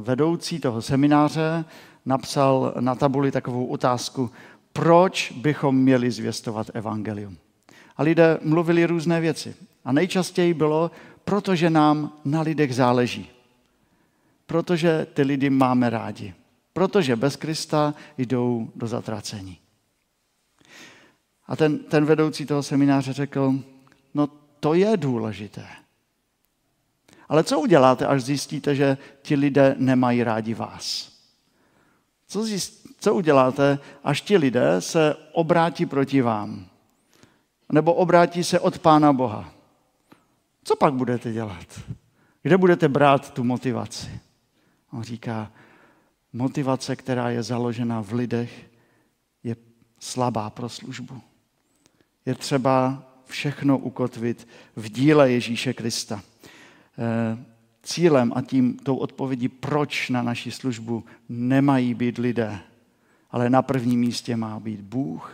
vedoucí 0.03 0.61
toho 0.61 0.83
semináře 0.83 1.65
napsal 2.07 2.75
na 2.81 2.95
tabuli 2.95 3.33
takovou 3.33 3.67
otázku, 3.67 4.31
proč 4.73 5.33
bychom 5.33 5.77
měli 5.77 6.11
zvěstovat 6.11 6.71
evangelium. 6.75 7.37
A 7.97 8.03
lidé 8.03 8.39
mluvili 8.43 8.87
různé 8.87 9.21
věci. 9.21 9.55
A 9.85 9.93
nejčastěji 9.93 10.55
bylo, 10.55 10.91
protože 11.25 11.71
nám 11.71 12.13
na 12.25 12.41
lidech 12.41 12.75
záleží. 12.75 13.31
Protože 14.49 15.07
ty 15.15 15.23
lidi 15.23 15.51
máme 15.51 15.91
rádi. 15.91 16.35
Protože 16.73 17.17
bez 17.17 17.37
Krista 17.37 17.95
jdou 18.19 18.71
do 18.75 18.87
zatracení. 18.87 19.59
A 21.47 21.57
ten, 21.57 21.79
ten 21.79 22.05
vedoucí 22.05 22.47
toho 22.47 22.63
semináře 22.63 23.13
řekl, 23.13 23.55
no 24.15 24.29
to 24.61 24.75
je 24.75 24.97
důležité. 24.97 25.67
Ale 27.29 27.45
co 27.45 27.61
uděláte, 27.61 28.07
až 28.07 28.23
zjistíte, 28.23 28.75
že 28.75 28.99
ti 29.23 29.35
lidé 29.35 29.77
nemají 29.79 30.23
rádi 30.23 30.55
vás? 30.55 31.13
Co, 32.29 32.45
zjist, 32.45 32.87
co 33.01 33.15
uděláte, 33.15 33.79
až 34.05 34.21
ti 34.21 34.37
lidé 34.37 34.81
se 34.81 35.17
obrátí 35.33 35.87
proti 35.87 36.23
vám? 36.23 36.67
Nebo 37.73 37.95
obrátí 37.95 38.45
se 38.45 38.61
od 38.61 38.79
Pána 38.79 39.13
Boha? 39.13 39.53
Co 40.65 40.77
pak 40.77 40.95
budete 40.95 41.33
dělat? 41.33 41.81
Kde 42.43 42.57
budete 42.57 42.89
brát 42.89 43.31
tu 43.31 43.45
motivaci? 43.45 44.28
On 44.93 45.03
říká, 45.03 45.53
motivace, 46.33 46.97
která 46.97 47.31
je 47.31 47.43
založena 47.43 48.03
v 48.03 48.13
lidech, 48.13 48.71
je 49.45 49.57
slabá 50.01 50.51
pro 50.51 50.69
službu. 50.69 51.21
Je 52.27 52.35
třeba 52.35 53.03
všechno 53.27 53.79
ukotvit 53.79 54.49
v 54.77 54.89
díle 54.89 55.33
Ježíše 55.33 55.73
Krista. 55.75 56.23
Eh, 56.99 57.45
cílem 57.83 58.33
a 58.37 58.43
tím 58.43 58.79
tou 58.79 58.97
odpovědí, 58.97 59.49
proč 59.49 60.11
na 60.11 60.23
naši 60.23 60.51
službu 60.51 61.05
nemají 61.29 61.95
být 61.95 62.19
lidé, 62.19 62.59
ale 63.31 63.51
na 63.51 63.63
prvním 63.63 64.01
místě 64.01 64.37
má 64.37 64.61
být 64.61 64.81
Bůh, 64.81 65.33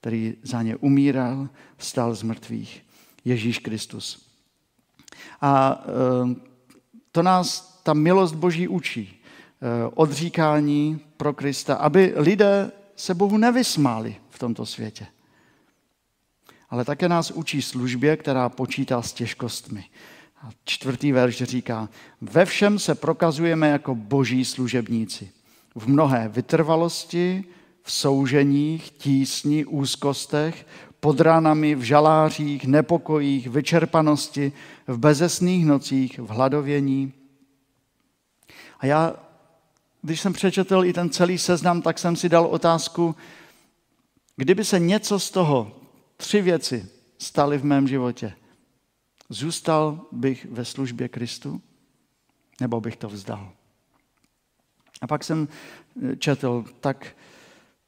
který 0.00 0.36
za 0.42 0.62
ně 0.62 0.76
umíral, 0.76 1.48
stal 1.78 2.14
z 2.14 2.22
mrtvých, 2.22 2.84
Ježíš 3.24 3.58
Kristus. 3.58 4.26
A 5.40 5.82
eh, 5.84 6.34
to 7.12 7.22
nás 7.22 7.73
ta 7.84 7.94
milost 7.94 8.34
Boží 8.34 8.68
učí. 8.68 9.20
Eh, 9.62 9.90
odříkání 9.94 11.00
pro 11.16 11.32
Krista, 11.32 11.74
aby 11.74 12.12
lidé 12.16 12.72
se 12.96 13.14
Bohu 13.14 13.36
nevysmáli 13.36 14.16
v 14.30 14.38
tomto 14.38 14.66
světě. 14.66 15.06
Ale 16.70 16.84
také 16.84 17.08
nás 17.08 17.30
učí 17.30 17.62
službě, 17.62 18.16
která 18.16 18.48
počítá 18.48 19.02
s 19.02 19.12
těžkostmi. 19.12 19.84
A 20.42 20.50
čtvrtý 20.64 21.12
verš 21.12 21.42
říká, 21.42 21.88
ve 22.20 22.44
všem 22.44 22.78
se 22.78 22.94
prokazujeme 22.94 23.68
jako 23.68 23.94
boží 23.94 24.44
služebníci. 24.44 25.30
V 25.74 25.86
mnohé 25.86 26.28
vytrvalosti, 26.28 27.44
v 27.82 27.92
souženích, 27.92 28.90
tísni, 28.90 29.64
úzkostech, 29.64 30.66
pod 31.00 31.20
ránami, 31.20 31.74
v 31.74 31.82
žalářích, 31.82 32.66
nepokojích, 32.66 33.48
vyčerpanosti, 33.48 34.52
v 34.86 34.98
bezesných 34.98 35.66
nocích, 35.66 36.18
v 36.18 36.28
hladovění. 36.28 37.12
A 38.80 38.86
já, 38.86 39.14
když 40.02 40.20
jsem 40.20 40.32
přečetl 40.32 40.84
i 40.84 40.92
ten 40.92 41.10
celý 41.10 41.38
seznam, 41.38 41.82
tak 41.82 41.98
jsem 41.98 42.16
si 42.16 42.28
dal 42.28 42.46
otázku, 42.46 43.16
kdyby 44.36 44.64
se 44.64 44.78
něco 44.78 45.20
z 45.20 45.30
toho, 45.30 45.76
tři 46.16 46.42
věci, 46.42 46.88
staly 47.18 47.58
v 47.58 47.64
mém 47.64 47.88
životě, 47.88 48.34
Zůstal 49.28 50.00
bych 50.12 50.46
ve 50.50 50.64
službě 50.64 51.08
Kristu, 51.08 51.62
nebo 52.60 52.80
bych 52.80 52.96
to 52.96 53.08
vzdal? 53.08 53.52
A 55.00 55.06
pak 55.06 55.24
jsem 55.24 55.48
eh, 56.02 56.16
četl, 56.16 56.64
tak 56.80 57.16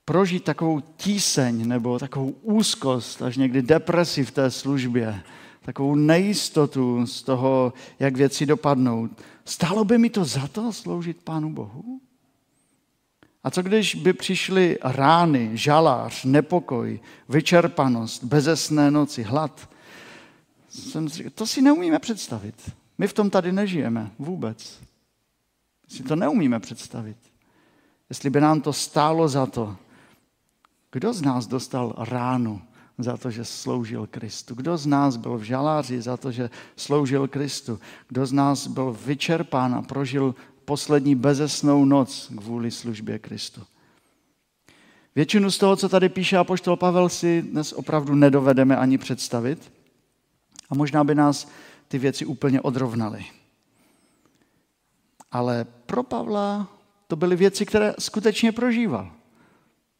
prožít 0.04 0.44
takovou 0.44 0.80
tíseň 0.80 1.68
nebo 1.68 1.98
takovou 1.98 2.30
úzkost, 2.42 3.22
až 3.22 3.36
někdy 3.36 3.62
depresi 3.62 4.24
v 4.24 4.30
té 4.30 4.50
službě, 4.50 5.22
takovou 5.66 5.94
nejistotu 5.94 7.06
z 7.06 7.22
toho, 7.22 7.72
jak 7.98 8.16
věci 8.16 8.46
dopadnou. 8.46 9.08
Stálo 9.44 9.84
by 9.84 9.98
mi 9.98 10.10
to 10.10 10.24
za 10.24 10.48
to 10.48 10.72
sloužit 10.72 11.22
Pánu 11.22 11.52
Bohu? 11.52 12.00
A 13.44 13.50
co 13.50 13.62
když 13.62 13.94
by 13.94 14.12
přišly 14.12 14.78
rány, 14.82 15.50
žalář, 15.54 16.24
nepokoj, 16.24 17.00
vyčerpanost, 17.28 18.24
bezesné 18.24 18.90
noci, 18.90 19.22
hlad? 19.22 19.68
to 21.34 21.46
si 21.46 21.62
neumíme 21.62 21.98
představit. 21.98 22.70
My 22.98 23.08
v 23.08 23.12
tom 23.12 23.30
tady 23.30 23.52
nežijeme 23.52 24.10
vůbec. 24.18 24.78
Si 25.88 26.02
to 26.02 26.16
neumíme 26.16 26.60
představit. 26.60 27.16
Jestli 28.08 28.30
by 28.30 28.40
nám 28.40 28.60
to 28.60 28.72
stálo 28.72 29.28
za 29.28 29.46
to, 29.46 29.76
kdo 30.92 31.12
z 31.12 31.22
nás 31.22 31.46
dostal 31.46 31.94
ránu 31.98 32.62
za 32.98 33.16
to, 33.16 33.30
že 33.30 33.44
sloužil 33.44 34.06
Kristu? 34.06 34.54
Kdo 34.54 34.76
z 34.76 34.86
nás 34.86 35.16
byl 35.16 35.38
v 35.38 35.42
žaláři 35.42 36.02
za 36.02 36.16
to, 36.16 36.32
že 36.32 36.50
sloužil 36.76 37.28
Kristu? 37.28 37.80
Kdo 38.08 38.26
z 38.26 38.32
nás 38.32 38.66
byl 38.66 38.96
vyčerpán 39.04 39.74
a 39.74 39.82
prožil 39.82 40.34
poslední 40.64 41.14
bezesnou 41.14 41.84
noc 41.84 42.32
kvůli 42.36 42.70
službě 42.70 43.18
Kristu? 43.18 43.62
Většinu 45.14 45.50
z 45.50 45.58
toho, 45.58 45.76
co 45.76 45.88
tady 45.88 46.08
píše 46.08 46.36
apoštol 46.36 46.76
Pavel, 46.76 47.08
si 47.08 47.42
dnes 47.42 47.72
opravdu 47.72 48.14
nedovedeme 48.14 48.76
ani 48.76 48.98
představit. 48.98 49.72
A 50.70 50.74
možná 50.74 51.04
by 51.04 51.14
nás 51.14 51.48
ty 51.88 51.98
věci 51.98 52.26
úplně 52.26 52.60
odrovnaly. 52.60 53.24
Ale 55.32 55.66
pro 55.86 56.02
Pavla 56.02 56.68
to 57.06 57.16
byly 57.16 57.36
věci, 57.36 57.66
které 57.66 57.94
skutečně 57.98 58.52
prožíval. 58.52 59.12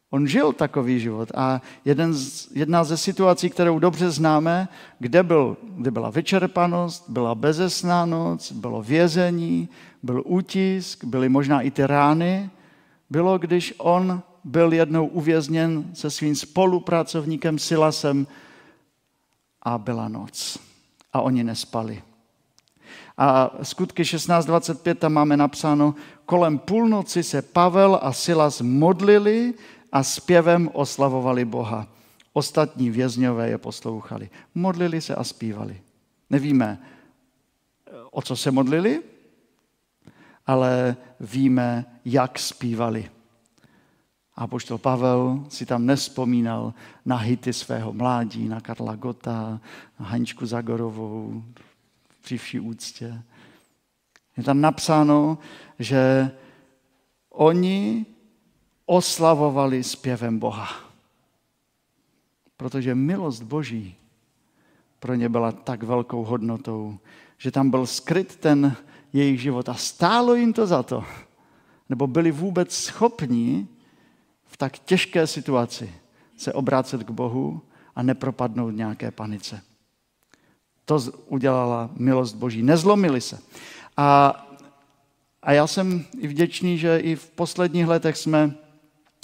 On 0.09 0.27
žil 0.27 0.53
takový 0.53 0.99
život 0.99 1.31
a 1.35 1.61
jeden 1.85 2.13
z, 2.13 2.51
jedna 2.55 2.83
ze 2.83 2.97
situací, 2.97 3.49
kterou 3.49 3.79
dobře 3.79 4.11
známe, 4.11 4.67
kde, 4.99 5.23
byl, 5.23 5.57
kde 5.63 5.91
byla 5.91 6.09
vyčerpanost, 6.09 7.09
byla 7.09 7.35
bezesná 7.35 8.05
noc, 8.05 8.51
bylo 8.51 8.81
vězení, 8.81 9.69
byl 10.03 10.23
útisk, 10.25 11.03
byly 11.03 11.29
možná 11.29 11.61
i 11.61 11.71
ty 11.71 11.87
rány, 11.87 12.49
bylo, 13.09 13.37
když 13.37 13.73
on 13.77 14.21
byl 14.43 14.73
jednou 14.73 15.07
uvězněn 15.07 15.85
se 15.93 16.09
svým 16.09 16.35
spolupracovníkem 16.35 17.59
Silasem 17.59 18.27
a 19.61 19.77
byla 19.77 20.07
noc. 20.07 20.59
A 21.13 21.21
oni 21.21 21.43
nespali. 21.43 22.01
A 23.17 23.51
skutky 23.63 24.03
16.25 24.03 24.95
tam 24.95 25.13
máme 25.13 25.37
napsáno, 25.37 25.95
kolem 26.25 26.57
půlnoci 26.57 27.23
se 27.23 27.41
Pavel 27.41 27.99
a 28.01 28.13
Silas 28.13 28.61
modlili 28.61 29.53
a 29.91 30.03
zpěvem 30.03 30.69
oslavovali 30.73 31.45
Boha. 31.45 31.87
Ostatní 32.33 32.89
vězňové 32.89 33.49
je 33.49 33.57
poslouchali. 33.57 34.29
Modlili 34.55 35.01
se 35.01 35.15
a 35.15 35.23
zpívali. 35.23 35.81
Nevíme, 36.29 36.79
o 38.11 38.21
co 38.21 38.35
se 38.35 38.51
modlili, 38.51 39.03
ale 40.45 40.95
víme, 41.19 41.85
jak 42.05 42.39
zpívali. 42.39 43.09
A 44.35 44.47
poštol 44.47 44.77
Pavel 44.77 45.45
si 45.49 45.65
tam 45.65 45.85
nespomínal 45.85 46.73
na 47.05 47.17
hity 47.17 47.53
svého 47.53 47.93
mládí, 47.93 48.47
na 48.47 48.61
Karla 48.61 48.95
Gota, 48.95 49.59
na 49.99 50.05
Haničku 50.05 50.45
Zagorovou, 50.45 51.43
při 52.21 52.37
vší 52.37 52.59
úctě. 52.59 53.21
Je 54.37 54.43
tam 54.43 54.61
napsáno, 54.61 55.37
že 55.79 56.31
oni 57.29 58.05
oslavovali 58.87 59.83
zpěvem 59.83 60.39
Boha. 60.39 60.67
Protože 62.57 62.95
milost 62.95 63.43
Boží 63.43 63.95
pro 64.99 65.15
ně 65.15 65.29
byla 65.29 65.51
tak 65.51 65.83
velkou 65.83 66.23
hodnotou, 66.23 66.99
že 67.37 67.51
tam 67.51 67.69
byl 67.69 67.85
skryt 67.85 68.35
ten 68.35 68.75
jejich 69.13 69.41
život 69.41 69.69
a 69.69 69.73
stálo 69.73 70.35
jim 70.35 70.53
to 70.53 70.67
za 70.67 70.83
to. 70.83 71.03
Nebo 71.89 72.07
byli 72.07 72.31
vůbec 72.31 72.75
schopni 72.75 73.67
v 74.45 74.57
tak 74.57 74.79
těžké 74.79 75.27
situaci 75.27 75.93
se 76.37 76.53
obrácet 76.53 77.03
k 77.03 77.11
Bohu 77.11 77.61
a 77.95 78.03
nepropadnout 78.03 78.75
nějaké 78.75 79.11
panice. 79.11 79.61
To 80.85 80.99
udělala 81.27 81.89
milost 81.97 82.35
Boží. 82.35 82.63
Nezlomili 82.63 83.21
se. 83.21 83.39
A, 83.97 84.33
a 85.41 85.51
já 85.51 85.67
jsem 85.67 86.05
i 86.19 86.27
vděčný, 86.27 86.77
že 86.77 86.99
i 86.99 87.15
v 87.15 87.29
posledních 87.29 87.87
letech 87.87 88.17
jsme 88.17 88.55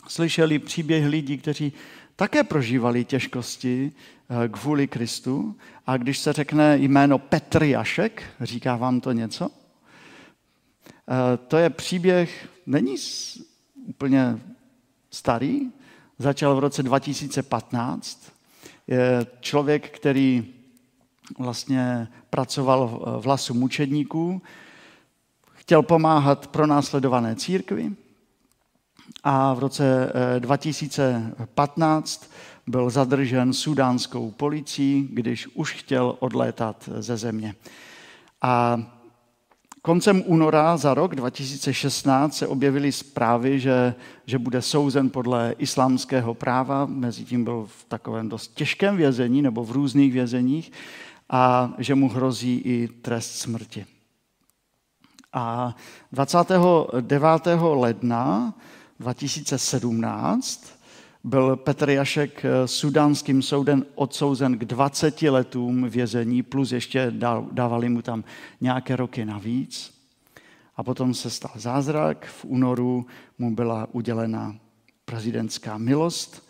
slyšeli 0.07 0.59
příběh 0.59 1.05
lidí, 1.05 1.37
kteří 1.37 1.73
také 2.15 2.43
prožívali 2.43 3.05
těžkosti 3.05 3.91
eh, 3.91 4.49
kvůli 4.49 4.87
Kristu. 4.87 5.55
A 5.87 5.97
když 5.97 6.19
se 6.19 6.33
řekne 6.33 6.77
jméno 6.77 7.19
Petr 7.19 7.63
Jašek, 7.63 8.23
říká 8.41 8.75
vám 8.75 9.01
to 9.01 9.11
něco? 9.11 9.49
Eh, 9.49 11.37
to 11.37 11.57
je 11.57 11.69
příběh, 11.69 12.49
není 12.65 12.95
úplně 13.75 14.39
starý, 15.11 15.71
začal 16.19 16.55
v 16.55 16.59
roce 16.59 16.83
2015. 16.83 18.31
Je 18.87 19.27
člověk, 19.39 19.89
který 19.89 20.53
vlastně 21.39 22.07
pracoval 22.29 22.87
v 23.21 23.27
lasu 23.27 23.53
mučedníků, 23.53 24.41
chtěl 25.53 25.83
pomáhat 25.83 26.47
pro 26.47 26.67
následované 26.67 27.35
církvi 27.35 27.91
a 29.23 29.53
v 29.53 29.59
roce 29.59 30.13
2015 30.39 32.31
byl 32.67 32.89
zadržen 32.89 33.53
sudánskou 33.53 34.31
policií, 34.31 35.09
když 35.11 35.47
už 35.47 35.73
chtěl 35.73 36.15
odlétat 36.19 36.89
ze 36.97 37.17
země. 37.17 37.55
A 38.41 38.83
koncem 39.81 40.23
února 40.25 40.77
za 40.77 40.93
rok 40.93 41.15
2016 41.15 42.37
se 42.37 42.47
objevily 42.47 42.91
zprávy, 42.91 43.59
že, 43.59 43.95
že 44.25 44.39
bude 44.39 44.61
souzen 44.61 45.09
podle 45.09 45.55
islámského 45.57 46.33
práva, 46.33 46.85
mezi 46.85 47.25
tím 47.25 47.43
byl 47.43 47.67
v 47.69 47.85
takovém 47.87 48.29
dost 48.29 48.53
těžkém 48.53 48.97
vězení 48.97 49.41
nebo 49.41 49.63
v 49.63 49.71
různých 49.71 50.13
vězeních 50.13 50.71
a 51.29 51.73
že 51.77 51.95
mu 51.95 52.09
hrozí 52.09 52.61
i 52.65 52.87
trest 52.87 53.35
smrti. 53.35 53.85
A 55.33 55.75
29. 56.11 57.41
ledna 57.59 58.53
2017 58.99 60.79
byl 61.23 61.55
Petr 61.55 61.89
Jašek 61.89 62.45
eh, 62.45 62.67
sudánským 62.67 63.41
soudem 63.41 63.85
odsouzen 63.95 64.57
k 64.57 64.65
20 64.65 65.21
letům 65.21 65.89
vězení, 65.89 66.43
plus 66.43 66.71
ještě 66.71 67.13
dávali 67.51 67.89
mu 67.89 68.01
tam 68.01 68.23
nějaké 68.61 68.95
roky 68.95 69.25
navíc. 69.25 69.93
A 70.75 70.83
potom 70.83 71.13
se 71.13 71.29
stal 71.29 71.51
zázrak, 71.55 72.25
v 72.25 72.45
únoru 72.45 73.05
mu 73.39 73.55
byla 73.55 73.87
udělena 73.91 74.55
prezidentská 75.05 75.77
milost 75.77 76.47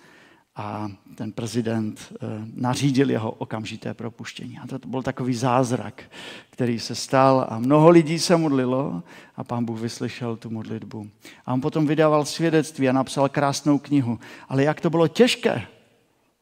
a 0.56 0.92
ten 1.16 1.32
prezident 1.32 2.14
eh, 2.14 2.28
nařídil 2.54 3.10
jeho 3.10 3.32
okamžité 3.32 3.94
propuštění. 3.94 4.60
A 4.60 4.68
to 4.68 4.88
byl 4.88 5.04
takový 5.04 5.34
zázrak, 5.34 6.04
který 6.50 6.80
se 6.80 6.96
stal 6.96 7.48
a 7.50 7.60
mnoho 7.60 7.90
lidí 7.90 8.20
se 8.20 8.38
modlilo 8.38 9.04
a 9.36 9.44
pán 9.44 9.66
Bůh 9.66 9.80
vyslyšel 9.80 10.36
tu 10.36 10.50
modlitbu. 10.50 11.10
A 11.46 11.54
on 11.54 11.62
potom 11.62 11.88
vydával 11.88 12.26
svědectví 12.26 12.90
a 12.90 12.94
napsal 12.94 13.30
krásnou 13.30 13.80
knihu. 13.80 14.20
Ale 14.50 14.64
jak 14.64 14.82
to 14.82 14.90
bylo 14.90 15.08
těžké, 15.08 15.68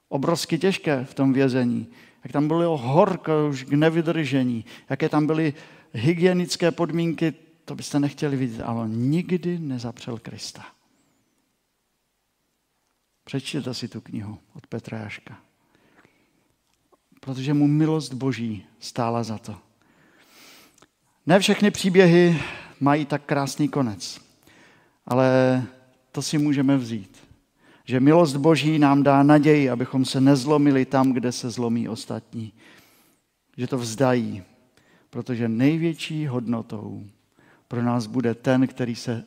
obrovsky 0.10 0.58
těžké 0.58 1.06
v 1.06 1.14
tom 1.14 1.34
vězení, 1.34 1.88
jak 2.24 2.32
tam 2.32 2.48
bylo 2.48 2.78
horko 2.78 3.32
už 3.50 3.64
k 3.64 3.72
nevydržení, 3.72 4.66
jaké 4.90 5.10
tam 5.10 5.28
byly 5.28 5.54
hygienické 5.94 6.72
podmínky, 6.72 7.34
to 7.66 7.76
byste 7.76 8.00
nechtěli 8.00 8.38
vidět, 8.38 8.62
ale 8.62 8.90
nikdy 8.90 9.60
nezapřel 9.60 10.18
Krista. 10.18 10.66
Přečtěte 13.24 13.74
si 13.74 13.88
tu 13.88 14.02
knihu 14.02 14.38
od 14.54 14.68
Petra 14.68 14.98
Jaška. 14.98 15.38
Protože 17.20 17.54
mu 17.54 17.68
milost 17.68 18.14
Boží 18.14 18.66
stála 18.80 19.24
za 19.24 19.38
to. 19.38 19.56
Ne 21.26 21.40
všechny 21.40 21.72
příběhy 21.72 22.42
mají 22.80 23.06
tak 23.06 23.24
krásný 23.26 23.70
konec, 23.70 24.22
ale 25.06 25.64
to 26.12 26.22
si 26.22 26.38
můžeme 26.38 26.78
vzít. 26.78 27.18
Že 27.86 28.00
milost 28.00 28.36
Boží 28.36 28.80
nám 28.80 29.04
dá 29.04 29.24
naději, 29.24 29.70
abychom 29.70 30.06
se 30.06 30.22
nezlomili 30.22 30.86
tam, 30.86 31.12
kde 31.12 31.32
se 31.32 31.50
zlomí 31.50 31.90
ostatní. 31.90 32.54
Že 33.58 33.68
to 33.68 33.78
vzdají, 33.78 34.44
protože 35.10 35.50
největší 35.50 36.28
hodnotou 36.28 37.06
pro 37.68 37.82
nás 37.82 38.06
bude 38.06 38.36
ten, 38.36 38.68
který 38.68 38.96
se 38.96 39.24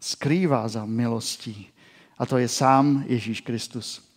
skrývá 0.00 0.68
za 0.68 0.84
milostí, 0.84 1.68
a 2.20 2.26
to 2.26 2.38
je 2.38 2.48
sám 2.48 3.04
Ježíš 3.06 3.40
Kristus. 3.40 4.10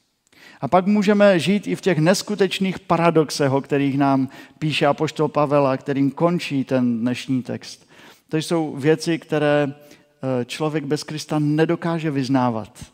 A 0.62 0.68
pak 0.68 0.88
můžeme 0.88 1.40
žít 1.40 1.68
i 1.68 1.76
v 1.76 1.82
těch 1.82 1.98
neskutečných 1.98 2.80
paradoxech, 2.80 3.52
o 3.52 3.62
kterých 3.62 3.98
nám 3.98 4.30
píše 4.60 4.86
apoštol 4.86 5.28
Pavel 5.28 5.68
a 5.68 5.78
kterým 5.78 6.12
končí 6.12 6.64
ten 6.64 7.00
dnešní 7.00 7.44
text. 7.44 7.90
To 8.30 8.38
jsou 8.38 8.76
věci, 8.76 9.20
které 9.20 9.68
eh, 9.68 10.46
člověk 10.46 10.86
bez 10.86 11.04
Krista 11.04 11.40
nedokáže 11.40 12.12
vyznávat. 12.12 12.86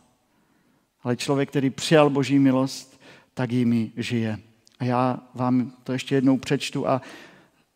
Ale 1.03 1.15
člověk, 1.15 1.49
který 1.49 1.69
přijal 1.69 2.09
Boží 2.09 2.39
milost, 2.39 3.01
tak 3.33 3.51
jimi 3.51 3.91
žije. 3.97 4.39
A 4.79 4.83
já 4.83 5.19
vám 5.33 5.71
to 5.83 5.93
ještě 5.93 6.15
jednou 6.15 6.37
přečtu 6.37 6.87
a 6.87 7.01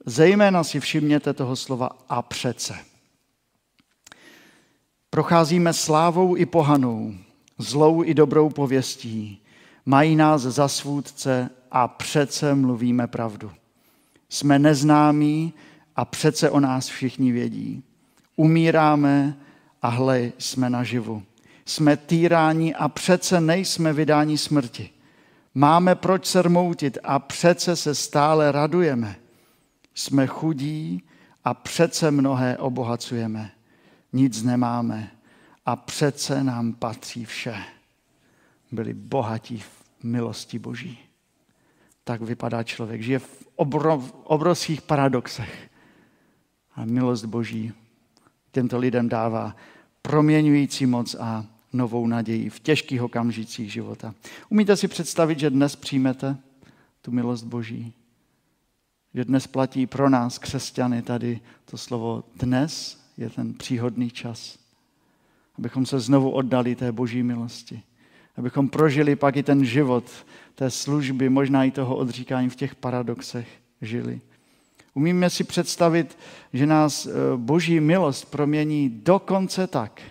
zejména 0.05 0.63
si 0.63 0.79
všimněte 0.79 1.33
toho 1.33 1.55
slova 1.55 1.89
a 2.09 2.21
přece. 2.21 2.92
Procházíme 5.13 5.73
slávou 5.73 6.35
i 6.35 6.45
pohanou, 6.45 7.13
zlou 7.57 8.03
i 8.03 8.13
dobrou 8.13 8.49
pověstí. 8.49 9.41
Mají 9.85 10.15
nás 10.15 10.41
za 10.41 10.67
svůdce 10.67 11.49
a 11.71 11.87
přece 11.87 12.55
mluvíme 12.55 13.07
pravdu. 13.07 13.51
Jsme 14.29 14.59
neznámí 14.59 15.53
a 15.95 16.05
přece 16.05 16.49
o 16.49 16.59
nás 16.59 16.87
všichni 16.87 17.31
vědí. 17.31 17.83
Umíráme 18.35 19.37
a 19.81 19.87
hle, 19.87 20.31
jsme 20.37 20.69
naživu. 20.69 21.23
Jsme 21.65 21.97
týráni 21.97 22.75
a 22.75 22.89
přece 22.89 23.41
nejsme 23.41 23.93
vydáni 23.93 24.37
smrti. 24.37 24.89
Máme 25.55 25.95
proč 25.95 26.25
se 26.25 26.41
rmoutit 26.41 26.97
a 27.03 27.19
přece 27.19 27.75
se 27.75 27.95
stále 27.95 28.51
radujeme. 28.51 29.15
Jsme 29.95 30.27
chudí 30.27 31.03
a 31.43 31.53
přece 31.53 32.11
mnohé 32.11 32.57
obohacujeme 32.57 33.51
nic 34.13 34.43
nemáme 34.43 35.11
a 35.65 35.75
přece 35.75 36.43
nám 36.43 36.73
patří 36.73 37.25
vše. 37.25 37.63
Byli 38.71 38.93
bohatí 38.93 39.57
v 39.57 39.83
milosti 40.03 40.59
Boží. 40.59 40.99
Tak 42.03 42.21
vypadá 42.21 42.63
člověk. 42.63 43.01
Žije 43.01 43.19
v 43.19 43.47
obrov, 43.55 44.13
obrovských 44.23 44.81
paradoxech. 44.81 45.69
A 46.75 46.85
milost 46.85 47.25
Boží 47.25 47.73
těmto 48.51 48.77
lidem 48.77 49.09
dává 49.09 49.55
proměňující 50.01 50.85
moc 50.85 51.15
a 51.15 51.45
novou 51.73 52.07
naději 52.07 52.49
v 52.49 52.59
těžkých 52.59 53.01
okamžicích 53.01 53.71
života. 53.71 54.15
Umíte 54.49 54.77
si 54.77 54.87
představit, 54.87 55.39
že 55.39 55.49
dnes 55.49 55.75
přijmete 55.75 56.37
tu 57.01 57.11
milost 57.11 57.45
Boží? 57.45 57.93
Že 59.13 59.25
dnes 59.25 59.47
platí 59.47 59.87
pro 59.87 60.09
nás, 60.09 60.37
křesťany, 60.37 61.01
tady 61.01 61.39
to 61.65 61.77
slovo 61.77 62.23
dnes 62.35 63.02
je 63.17 63.29
ten 63.29 63.53
příhodný 63.53 64.11
čas, 64.11 64.59
abychom 65.57 65.85
se 65.85 65.99
znovu 65.99 66.31
oddali 66.31 66.75
té 66.75 66.91
boží 66.91 67.23
milosti. 67.23 67.81
Abychom 68.37 68.69
prožili 68.69 69.15
pak 69.15 69.37
i 69.37 69.43
ten 69.43 69.65
život 69.65 70.25
té 70.55 70.69
služby, 70.69 71.29
možná 71.29 71.63
i 71.63 71.71
toho 71.71 71.95
odříkání 71.95 72.49
v 72.49 72.55
těch 72.55 72.75
paradoxech 72.75 73.47
žili. 73.81 74.21
Umíme 74.93 75.29
si 75.29 75.43
představit, 75.43 76.17
že 76.53 76.65
nás 76.65 77.05
eh, 77.05 77.11
boží 77.35 77.79
milost 77.79 78.31
promění 78.31 78.89
dokonce 78.89 79.67
tak, 79.67 80.01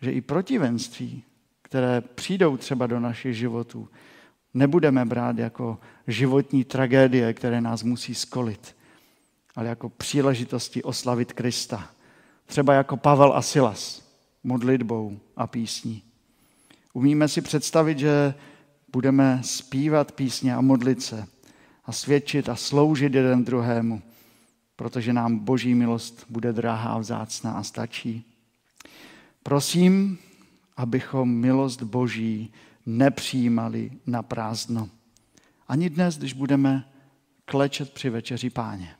že 0.00 0.12
i 0.12 0.20
protivenství, 0.20 1.24
které 1.62 2.00
přijdou 2.00 2.56
třeba 2.56 2.86
do 2.86 3.00
našich 3.00 3.36
životů, 3.36 3.88
nebudeme 4.54 5.04
brát 5.04 5.38
jako 5.38 5.78
životní 6.06 6.64
tragédie, 6.64 7.34
které 7.34 7.60
nás 7.60 7.82
musí 7.82 8.14
skolit, 8.14 8.76
ale 9.56 9.68
jako 9.68 9.88
příležitosti 9.88 10.82
oslavit 10.82 11.32
Krista 11.32 11.90
třeba 12.46 12.74
jako 12.74 12.96
Pavel 12.96 13.32
a 13.32 13.42
Silas, 13.42 14.02
modlitbou 14.44 15.18
a 15.36 15.46
písní. 15.46 16.02
Umíme 16.92 17.28
si 17.28 17.40
představit, 17.40 17.98
že 17.98 18.34
budeme 18.92 19.40
zpívat 19.44 20.12
písně 20.12 20.54
a 20.54 20.60
modlit 20.60 21.02
se 21.02 21.26
a 21.84 21.92
svědčit 21.92 22.48
a 22.48 22.56
sloužit 22.56 23.14
jeden 23.14 23.44
druhému, 23.44 24.02
protože 24.76 25.12
nám 25.12 25.38
boží 25.38 25.74
milost 25.74 26.26
bude 26.28 26.52
drahá, 26.52 26.98
vzácná 26.98 27.52
a 27.52 27.62
stačí. 27.62 28.24
Prosím, 29.42 30.18
abychom 30.76 31.34
milost 31.34 31.82
boží 31.82 32.52
nepřijímali 32.86 33.90
na 34.06 34.22
prázdno. 34.22 34.88
Ani 35.68 35.90
dnes, 35.90 36.18
když 36.18 36.32
budeme 36.32 36.88
klečet 37.44 37.92
při 37.92 38.10
večeři 38.10 38.50
páně. 38.50 38.94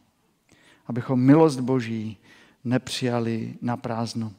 Abychom 0.86 1.20
milost 1.20 1.60
boží 1.60 2.16
nepřijali 2.64 3.54
na 3.60 3.76
prázdno. 3.76 4.32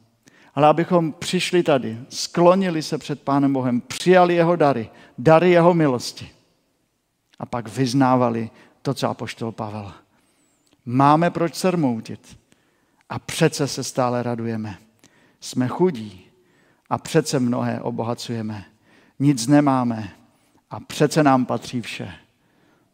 Ale 0.54 0.68
abychom 0.68 1.12
přišli 1.12 1.62
tady, 1.62 1.98
sklonili 2.08 2.82
se 2.82 2.98
před 2.98 3.22
Pánem 3.22 3.52
Bohem, 3.52 3.80
přijali 3.80 4.34
jeho 4.34 4.56
dary, 4.56 4.90
dary 5.18 5.50
jeho 5.50 5.74
milosti 5.74 6.30
a 7.38 7.46
pak 7.46 7.68
vyznávali 7.68 8.50
to, 8.82 8.94
co 8.94 9.08
apoštol 9.08 9.52
Pavel. 9.52 9.92
Máme 10.86 11.30
proč 11.30 11.54
se 11.54 11.70
rmoutit 11.70 12.38
a 13.08 13.18
přece 13.18 13.68
se 13.68 13.84
stále 13.84 14.22
radujeme. 14.22 14.78
Jsme 15.40 15.68
chudí 15.68 16.24
a 16.90 16.98
přece 16.98 17.40
mnohé 17.40 17.80
obohacujeme. 17.80 18.64
Nic 19.18 19.46
nemáme 19.46 20.12
a 20.70 20.80
přece 20.80 21.22
nám 21.22 21.46
patří 21.46 21.80
vše, 21.80 22.12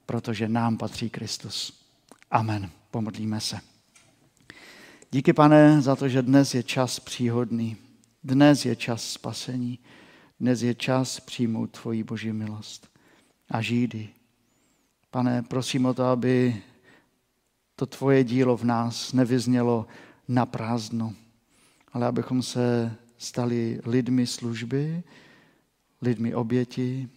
protože 0.07 0.49
nám 0.49 0.77
patří 0.77 1.11
Kristus. 1.11 1.85
Amen. 2.31 2.71
Pomodlíme 2.91 3.41
se. 3.41 3.70
Díky, 5.13 5.33
pane, 5.33 5.83
za 5.83 5.97
to, 5.97 6.09
že 6.09 6.23
dnes 6.23 6.55
je 6.55 6.63
čas 6.63 7.01
příhodný. 7.01 7.77
Dnes 8.25 8.65
je 8.65 8.77
čas 8.77 9.13
spasení. 9.13 9.79
Dnes 10.41 10.63
je 10.63 10.75
čas 10.75 11.21
přijmout 11.21 11.71
tvoji 11.71 12.05
boží 12.05 12.33
milost 12.33 12.89
a 13.51 13.61
žít 13.61 13.95
Pane, 15.11 15.43
prosím 15.43 15.87
o 15.87 15.95
to, 15.95 16.05
aby 16.05 16.63
to 17.77 17.87
tvoje 17.87 18.25
dílo 18.25 18.57
v 18.57 18.65
nás 18.65 19.13
nevyznělo 19.13 19.87
na 20.29 20.47
prázdno, 20.47 21.15
ale 21.93 22.07
abychom 22.07 22.43
se 22.43 22.97
stali 23.19 23.81
lidmi 23.85 24.27
služby, 24.27 25.03
lidmi 26.03 26.35
oběti, 26.35 27.09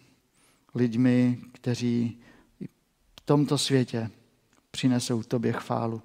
lidmi, 0.74 1.40
kteří 1.52 2.18
v 3.20 3.20
tomto 3.24 3.58
světě 3.58 4.10
přinesou 4.70 5.22
tobě 5.22 5.52
chválu. 5.52 6.02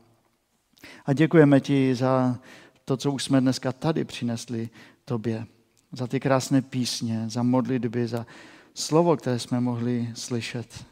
A 1.05 1.13
děkujeme 1.13 1.59
ti 1.59 1.95
za 1.95 2.39
to, 2.85 2.97
co 2.97 3.11
už 3.11 3.23
jsme 3.23 3.41
dneska 3.41 3.71
tady 3.71 4.05
přinesli 4.05 4.69
tobě. 5.05 5.45
Za 5.91 6.07
ty 6.07 6.19
krásné 6.19 6.61
písně, 6.61 7.29
za 7.29 7.43
modlitby, 7.43 8.07
za 8.07 8.25
slovo, 8.73 9.17
které 9.17 9.39
jsme 9.39 9.59
mohli 9.59 10.09
slyšet. 10.15 10.85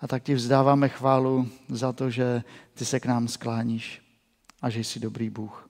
A 0.00 0.06
tak 0.06 0.22
ti 0.22 0.34
vzdáváme 0.34 0.88
chválu 0.88 1.48
za 1.68 1.92
to, 1.92 2.10
že 2.10 2.42
ty 2.74 2.84
se 2.84 3.00
k 3.00 3.06
nám 3.06 3.28
skláníš 3.28 4.02
a 4.62 4.70
že 4.70 4.80
jsi 4.80 5.00
dobrý 5.00 5.30
Bůh. 5.30 5.68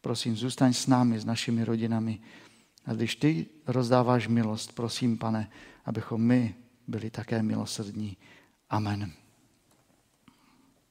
Prosím, 0.00 0.36
zůstaň 0.36 0.72
s 0.72 0.86
námi, 0.86 1.20
s 1.20 1.24
našimi 1.24 1.64
rodinami. 1.64 2.20
A 2.86 2.92
když 2.92 3.16
ty 3.16 3.46
rozdáváš 3.66 4.28
milost, 4.28 4.72
prosím, 4.72 5.18
pane, 5.18 5.50
abychom 5.84 6.20
my 6.20 6.54
byli 6.86 7.10
také 7.10 7.42
milosrdní. 7.42 8.16
Amen. 8.70 9.23